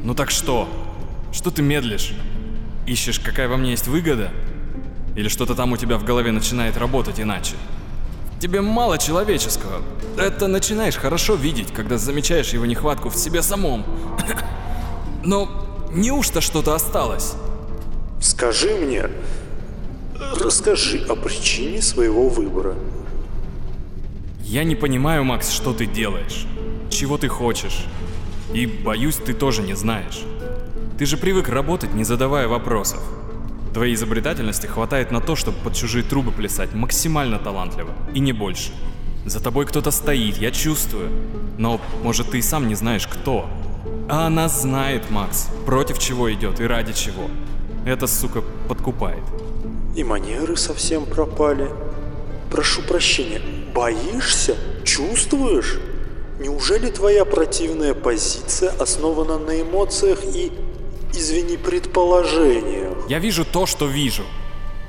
Ну 0.03 0.15
так 0.15 0.31
что? 0.31 0.67
Что 1.31 1.51
ты 1.51 1.61
медлишь? 1.61 2.15
Ищешь, 2.87 3.19
какая 3.19 3.47
во 3.47 3.57
мне 3.57 3.69
есть 3.69 3.85
выгода? 3.85 4.31
Или 5.15 5.27
что-то 5.27 5.53
там 5.53 5.71
у 5.73 5.77
тебя 5.77 5.99
в 5.99 6.03
голове 6.03 6.31
начинает 6.31 6.75
работать 6.75 7.19
иначе? 7.19 7.53
Тебе 8.39 8.61
мало 8.61 8.97
человеческого. 8.97 9.83
Это 10.17 10.47
начинаешь 10.47 10.95
хорошо 10.95 11.35
видеть, 11.35 11.71
когда 11.71 11.99
замечаешь 11.99 12.53
его 12.53 12.65
нехватку 12.65 13.09
в 13.09 13.15
себе 13.15 13.43
самом. 13.43 13.85
Но 15.23 15.47
неужто 15.93 16.41
что-то 16.41 16.73
осталось? 16.73 17.33
Скажи 18.19 18.73
мне, 18.73 19.09
расскажи 20.39 21.05
о 21.09 21.15
причине 21.15 21.81
своего 21.81 22.29
выбора. 22.29 22.75
Я 24.43 24.63
не 24.63 24.75
понимаю, 24.75 25.23
Макс, 25.23 25.51
что 25.51 25.73
ты 25.73 25.85
делаешь. 25.85 26.45
Чего 26.89 27.17
ты 27.17 27.27
хочешь. 27.27 27.85
И 28.53 28.65
боюсь, 28.67 29.15
ты 29.15 29.33
тоже 29.33 29.63
не 29.63 29.73
знаешь. 29.73 30.21
Ты 30.97 31.05
же 31.05 31.17
привык 31.17 31.49
работать, 31.49 31.93
не 31.93 32.03
задавая 32.03 32.47
вопросов. 32.47 32.99
Твоей 33.73 33.95
изобретательности 33.95 34.67
хватает 34.67 35.11
на 35.11 35.19
то, 35.19 35.35
чтобы 35.35 35.57
под 35.63 35.73
чужие 35.73 36.03
трубы 36.03 36.31
плясать 36.31 36.73
максимально 36.75 37.39
талантливо, 37.39 37.89
и 38.13 38.19
не 38.19 38.31
больше. 38.31 38.71
За 39.25 39.41
тобой 39.41 39.65
кто-то 39.65 39.89
стоит, 39.89 40.37
я 40.37 40.51
чувствую. 40.51 41.09
Но, 41.57 41.81
может, 42.03 42.29
ты 42.29 42.37
и 42.37 42.41
сам 42.41 42.67
не 42.67 42.75
знаешь, 42.75 43.07
кто. 43.07 43.49
А 44.09 44.27
она 44.27 44.49
знает, 44.49 45.09
Макс, 45.09 45.49
против 45.65 45.97
чего 45.97 46.31
идет 46.31 46.59
и 46.59 46.65
ради 46.65 46.93
чего. 46.93 47.29
Это, 47.85 48.07
сука, 48.07 48.41
подкупает. 48.67 49.23
И 49.95 50.03
манеры 50.03 50.55
совсем 50.55 51.05
пропали. 51.05 51.69
Прошу 52.49 52.81
прощения, 52.81 53.41
боишься? 53.73 54.55
Чувствуешь? 54.83 55.79
Неужели 56.39 56.89
твоя 56.89 57.25
противная 57.25 57.93
позиция 57.93 58.71
основана 58.71 59.37
на 59.37 59.61
эмоциях 59.61 60.19
и, 60.23 60.51
извини, 61.13 61.57
предположениях? 61.57 62.93
Я 63.09 63.19
вижу 63.19 63.45
то, 63.45 63.65
что 63.65 63.85
вижу. 63.85 64.23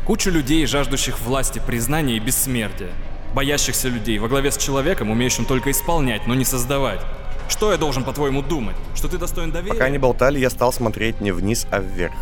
Кучу 0.07 0.31
людей, 0.31 0.67
жаждущих 0.67 1.21
власти, 1.21 1.61
признания 1.67 2.17
и 2.17 2.21
бессмертия. 2.21 2.93
Боящихся 3.35 3.89
людей 3.89 4.19
во 4.19 4.29
главе 4.29 4.53
с 4.53 4.57
человеком, 4.57 5.11
умеющим 5.11 5.45
только 5.45 5.71
исполнять, 5.71 6.27
но 6.27 6.35
не 6.35 6.45
создавать. 6.45 7.01
Что 7.49 7.73
я 7.73 7.79
должен, 7.79 8.05
по-твоему, 8.05 8.43
думать? 8.43 8.77
Что 8.95 9.09
ты 9.09 9.19
достоин 9.19 9.51
доверия? 9.51 9.73
Пока 9.73 9.87
они 9.87 9.99
болтали, 9.99 10.39
я 10.39 10.51
стал 10.51 10.73
смотреть 10.73 11.21
не 11.21 11.33
вниз, 11.33 11.67
а 11.71 11.81
вверх. 11.81 12.15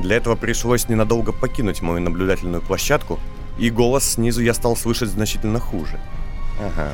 Для 0.00 0.16
этого 0.16 0.34
пришлось 0.34 0.88
ненадолго 0.88 1.32
покинуть 1.32 1.82
мою 1.82 2.00
наблюдательную 2.00 2.62
площадку, 2.62 3.18
и 3.58 3.70
голос 3.70 4.12
снизу 4.12 4.42
я 4.42 4.54
стал 4.54 4.76
слышать 4.76 5.10
значительно 5.10 5.60
хуже. 5.60 6.00
Ага. 6.58 6.90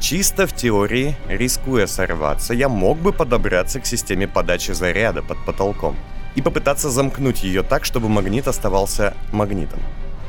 Чисто 0.00 0.46
в 0.46 0.54
теории, 0.54 1.16
рискуя 1.28 1.86
сорваться, 1.86 2.54
я 2.54 2.68
мог 2.68 2.98
бы 2.98 3.12
подобраться 3.12 3.80
к 3.80 3.86
системе 3.86 4.28
подачи 4.28 4.70
заряда 4.70 5.22
под 5.22 5.38
потолком 5.44 5.96
и 6.34 6.42
попытаться 6.42 6.88
замкнуть 6.88 7.42
ее 7.42 7.62
так, 7.62 7.84
чтобы 7.84 8.08
магнит 8.08 8.46
оставался 8.46 9.14
магнитом. 9.32 9.80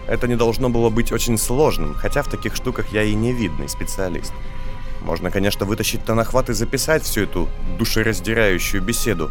Это 0.07 0.27
не 0.27 0.35
должно 0.35 0.69
было 0.69 0.89
быть 0.89 1.11
очень 1.11 1.37
сложным, 1.37 1.93
хотя 1.93 2.23
в 2.23 2.29
таких 2.29 2.55
штуках 2.55 2.91
я 2.91 3.03
и 3.03 3.13
не 3.13 3.31
видный 3.31 3.69
специалист. 3.69 4.33
Можно, 5.01 5.29
конечно, 5.29 5.67
вытащить 5.67 6.03
тонохват 6.03 6.49
и 6.49 6.53
записать 6.53 7.03
всю 7.03 7.21
эту 7.21 7.47
душераздирающую 7.77 8.81
беседу. 8.81 9.29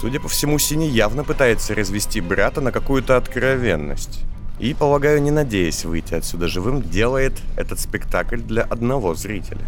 Судя 0.00 0.20
по 0.20 0.28
всему, 0.28 0.58
Синий 0.58 0.88
явно 0.88 1.22
пытается 1.22 1.74
развести 1.74 2.20
брата 2.20 2.60
на 2.60 2.72
какую-то 2.72 3.16
откровенность. 3.16 4.20
И, 4.58 4.74
полагаю, 4.74 5.22
не 5.22 5.30
надеясь 5.30 5.84
выйти 5.84 6.14
отсюда 6.14 6.48
живым, 6.48 6.82
делает 6.82 7.34
этот 7.56 7.78
спектакль 7.78 8.38
для 8.40 8.62
одного 8.62 9.14
зрителя. 9.14 9.60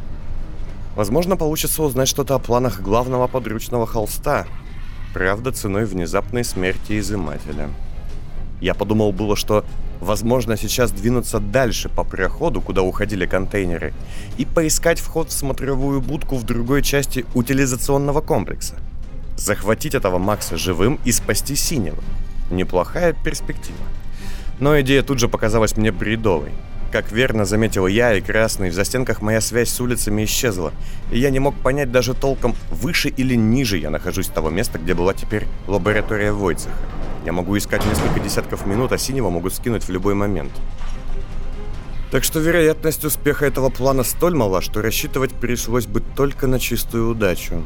Возможно, 0.97 1.37
получится 1.37 1.83
узнать 1.83 2.09
что-то 2.09 2.35
о 2.35 2.39
планах 2.39 2.81
главного 2.81 3.27
подручного 3.27 3.87
холста. 3.87 4.47
Правда, 5.13 5.53
ценой 5.53 5.85
внезапной 5.85 6.45
смерти 6.45 6.99
изымателя. 6.99 7.69
Я 8.61 8.75
подумал 8.75 9.13
было, 9.13 9.37
что 9.37 9.65
возможно 10.01 10.57
сейчас 10.57 10.91
двинуться 10.91 11.39
дальше 11.39 11.89
по 11.89 12.03
проходу, 12.03 12.61
куда 12.61 12.83
уходили 12.83 13.27
контейнеры, 13.27 13.93
и 14.39 14.45
поискать 14.45 15.01
вход 15.01 15.29
в 15.29 15.33
смотровую 15.33 16.01
будку 16.01 16.37
в 16.37 16.45
другой 16.45 16.83
части 16.83 17.27
утилизационного 17.35 18.21
комплекса. 18.21 18.77
Захватить 19.37 19.95
этого 19.95 20.19
Макса 20.19 20.57
живым 20.57 20.99
и 21.05 21.13
спасти 21.13 21.57
Синего. 21.57 22.03
Неплохая 22.51 23.13
перспектива. 23.13 23.79
Но 24.61 24.81
идея 24.81 25.03
тут 25.03 25.19
же 25.19 25.29
показалась 25.29 25.77
мне 25.77 25.91
бредовой. 25.91 26.53
Как 26.93 27.11
верно 27.11 27.45
заметил 27.45 27.89
я 27.89 28.15
и 28.15 28.21
Красный, 28.21 28.71
в 28.71 28.75
застенках 28.75 29.21
моя 29.21 29.41
связь 29.41 29.71
с 29.71 29.81
улицами 29.81 30.25
исчезла, 30.25 30.73
и 31.11 31.19
я 31.19 31.31
не 31.31 31.41
мог 31.41 31.57
понять 31.57 31.91
даже 31.91 32.15
толком, 32.15 32.55
выше 32.71 33.09
или 33.09 33.35
ниже 33.35 33.79
я 33.79 33.91
нахожусь 33.91 34.29
того 34.29 34.51
места, 34.51 34.79
где 34.79 34.95
была 34.95 35.13
теперь 35.13 35.49
лаборатория 35.67 36.31
Войцеха. 36.31 36.77
Я 37.27 37.33
могу 37.33 37.59
искать 37.59 37.85
несколько 37.85 38.21
десятков 38.21 38.65
минут, 38.67 38.93
а 38.93 38.99
синего 38.99 39.31
могут 39.31 39.55
скинуть 39.55 39.83
в 39.83 39.91
любой 39.91 40.15
момент. 40.15 40.53
Так 42.13 42.23
что 42.23 42.39
вероятность 42.39 43.05
успеха 43.05 43.45
этого 43.45 43.71
плана 43.71 44.05
столь 44.05 44.37
мала, 44.37 44.61
что 44.61 44.81
рассчитывать 44.81 45.33
пришлось 45.33 45.87
бы 45.87 46.01
только 46.01 46.47
на 46.47 46.61
чистую 46.61 47.11
удачу. 47.11 47.65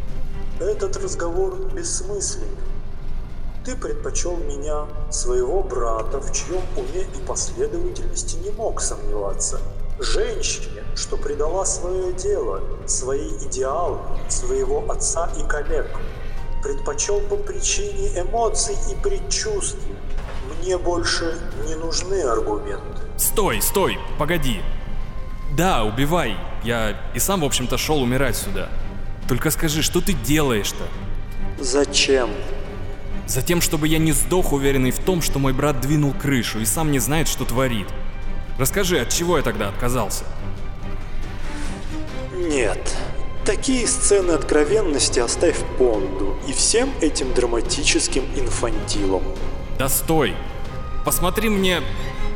Этот 0.61 0.97
разговор 0.97 1.57
бессмыслен. 1.73 2.49
Ты 3.65 3.77
предпочел 3.77 4.37
меня, 4.37 4.87
своего 5.09 5.63
брата, 5.63 6.21
в 6.21 6.33
чьем 6.33 6.63
уме 6.77 7.03
и 7.03 7.27
последовательности 7.27 8.37
не 8.43 8.51
мог 8.51 8.81
сомневаться. 8.81 9.61
Женщине, 10.01 10.83
что 10.97 11.17
предала 11.17 11.65
свое 11.65 12.13
дело, 12.13 12.61
свои 12.87 13.29
идеалы, 13.47 13.99
своего 14.29 14.91
отца 14.91 15.31
и 15.39 15.47
коллег. 15.47 15.87
Предпочел 16.63 17.21
по 17.21 17.37
причине 17.37 18.21
эмоций 18.21 18.77
и 18.91 18.97
предчувствий. 18.97 19.95
Мне 20.61 20.77
больше 20.77 21.39
не 21.69 21.77
нужны 21.77 22.21
аргументы. 22.23 23.03
Стой, 23.17 23.63
стой, 23.63 23.97
погоди. 24.19 24.61
Да, 25.57 25.85
убивай. 25.85 26.37
Я 26.65 26.97
и 27.15 27.21
сам, 27.21 27.43
в 27.43 27.45
общем-то, 27.45 27.79
шел 27.79 28.03
умирать 28.03 28.37
сюда. 28.37 28.69
Только 29.29 29.51
скажи, 29.51 29.83
что 29.83 30.01
ты 30.01 30.15
делаешь-то? 30.15 30.85
Зачем? 31.63 32.31
Затем, 33.27 33.61
чтобы 33.61 33.87
я 33.89 33.99
не 33.99 34.13
сдох, 34.13 34.53
уверенный 34.53 34.91
в 34.91 34.99
том, 34.99 35.21
что 35.21 35.39
мой 35.39 35.53
брат 35.53 35.81
двинул 35.81 36.15
крышу 36.15 36.61
и 36.61 36.65
сам 36.65 36.91
не 36.91 36.99
знает, 36.99 37.29
что 37.29 37.45
творит. 37.45 37.87
Расскажи, 38.59 38.99
от 38.99 39.11
чего 39.13 39.37
я 39.37 39.43
тогда 39.43 39.69
отказался? 39.69 40.25
Нет. 42.35 42.97
Такие 43.45 43.87
сцены 43.87 44.33
откровенности 44.33 45.21
оставь 45.21 45.59
Понду 45.79 46.37
и 46.47 46.53
всем 46.53 46.91
этим 47.01 47.33
драматическим 47.35 48.25
инфантилам. 48.35 49.23
Да 49.79 49.89
стой! 49.89 50.35
Посмотри 51.05 51.51
мне... 51.51 51.83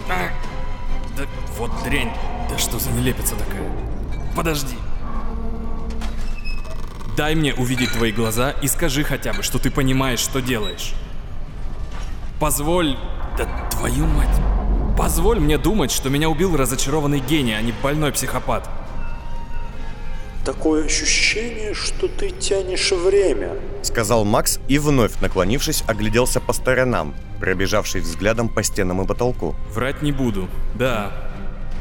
А, 0.09 0.31
да 1.17 1.25
вот 1.57 1.71
дрянь. 1.85 2.13
Да 2.51 2.59
что 2.59 2.79
за 2.79 2.91
нелепица 2.91 3.35
такая? 3.35 3.71
Подожди. 4.37 4.77
Дай 7.17 7.35
мне 7.35 7.53
увидеть 7.55 7.93
твои 7.93 8.11
глаза 8.11 8.55
и 8.63 8.69
скажи 8.69 9.05
хотя 9.05 9.33
бы, 9.35 9.43
что 9.43 9.59
ты 9.59 9.71
понимаешь, 9.71 10.21
что 10.21 10.41
делаешь. 10.41 10.95
Позволь... 12.41 12.97
Да 13.37 13.47
твою 13.71 14.07
мать... 14.07 14.41
Позволь 14.97 15.41
мне 15.41 15.59
думать, 15.59 15.91
что 15.91 16.11
меня 16.11 16.29
убил 16.29 16.57
разочарованный 16.57 17.21
гений, 17.21 17.55
а 17.55 17.63
не 17.63 17.73
больной 17.73 18.13
психопат. 18.13 18.69
Такое 20.45 20.85
ощущение, 20.85 21.73
что 21.73 22.09
ты 22.09 22.31
тянешь 22.31 22.93
время. 22.93 23.57
Сказал 23.83 24.25
Макс 24.25 24.59
и 24.69 24.79
вновь, 24.79 25.21
наклонившись, 25.21 25.85
огляделся 25.87 26.41
по 26.41 26.53
сторонам, 26.53 27.15
пробежавшись 27.41 28.05
взглядом 28.05 28.49
по 28.49 28.63
стенам 28.63 29.03
и 29.03 29.07
потолку. 29.07 29.55
Врать 29.71 30.03
не 30.03 30.13
буду, 30.13 30.49
да. 30.75 31.13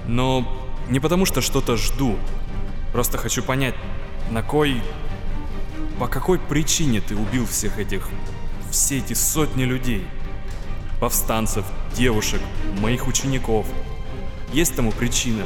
Но 0.07 0.47
не 0.89 0.99
потому 0.99 1.25
что 1.25 1.41
что-то 1.41 1.75
жду. 1.75 2.17
Просто 2.91 3.17
хочу 3.17 3.43
понять, 3.43 3.75
на 4.29 4.43
кой... 4.43 4.81
По 6.01 6.07
какой 6.07 6.39
причине 6.39 6.99
ты 6.99 7.15
убил 7.15 7.45
всех 7.45 7.77
этих... 7.77 8.09
Все 8.71 8.97
эти 8.97 9.13
сотни 9.13 9.65
людей? 9.65 10.07
Повстанцев, 10.99 11.63
девушек, 11.95 12.41
моих 12.79 13.05
учеников. 13.05 13.67
Есть 14.51 14.75
тому 14.75 14.91
причина? 14.93 15.43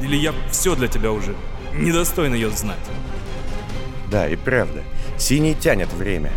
Или 0.00 0.16
я 0.16 0.32
все 0.50 0.74
для 0.74 0.88
тебя 0.88 1.12
уже 1.12 1.36
недостойно 1.74 2.36
ее 2.36 2.48
знать? 2.48 2.78
Да, 4.10 4.26
и 4.26 4.36
правда. 4.36 4.82
Синий 5.18 5.54
тянет 5.54 5.92
время. 5.92 6.32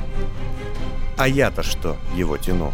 А 1.18 1.26
я-то 1.30 1.64
что 1.64 1.96
его 2.14 2.36
тяну? 2.36 2.74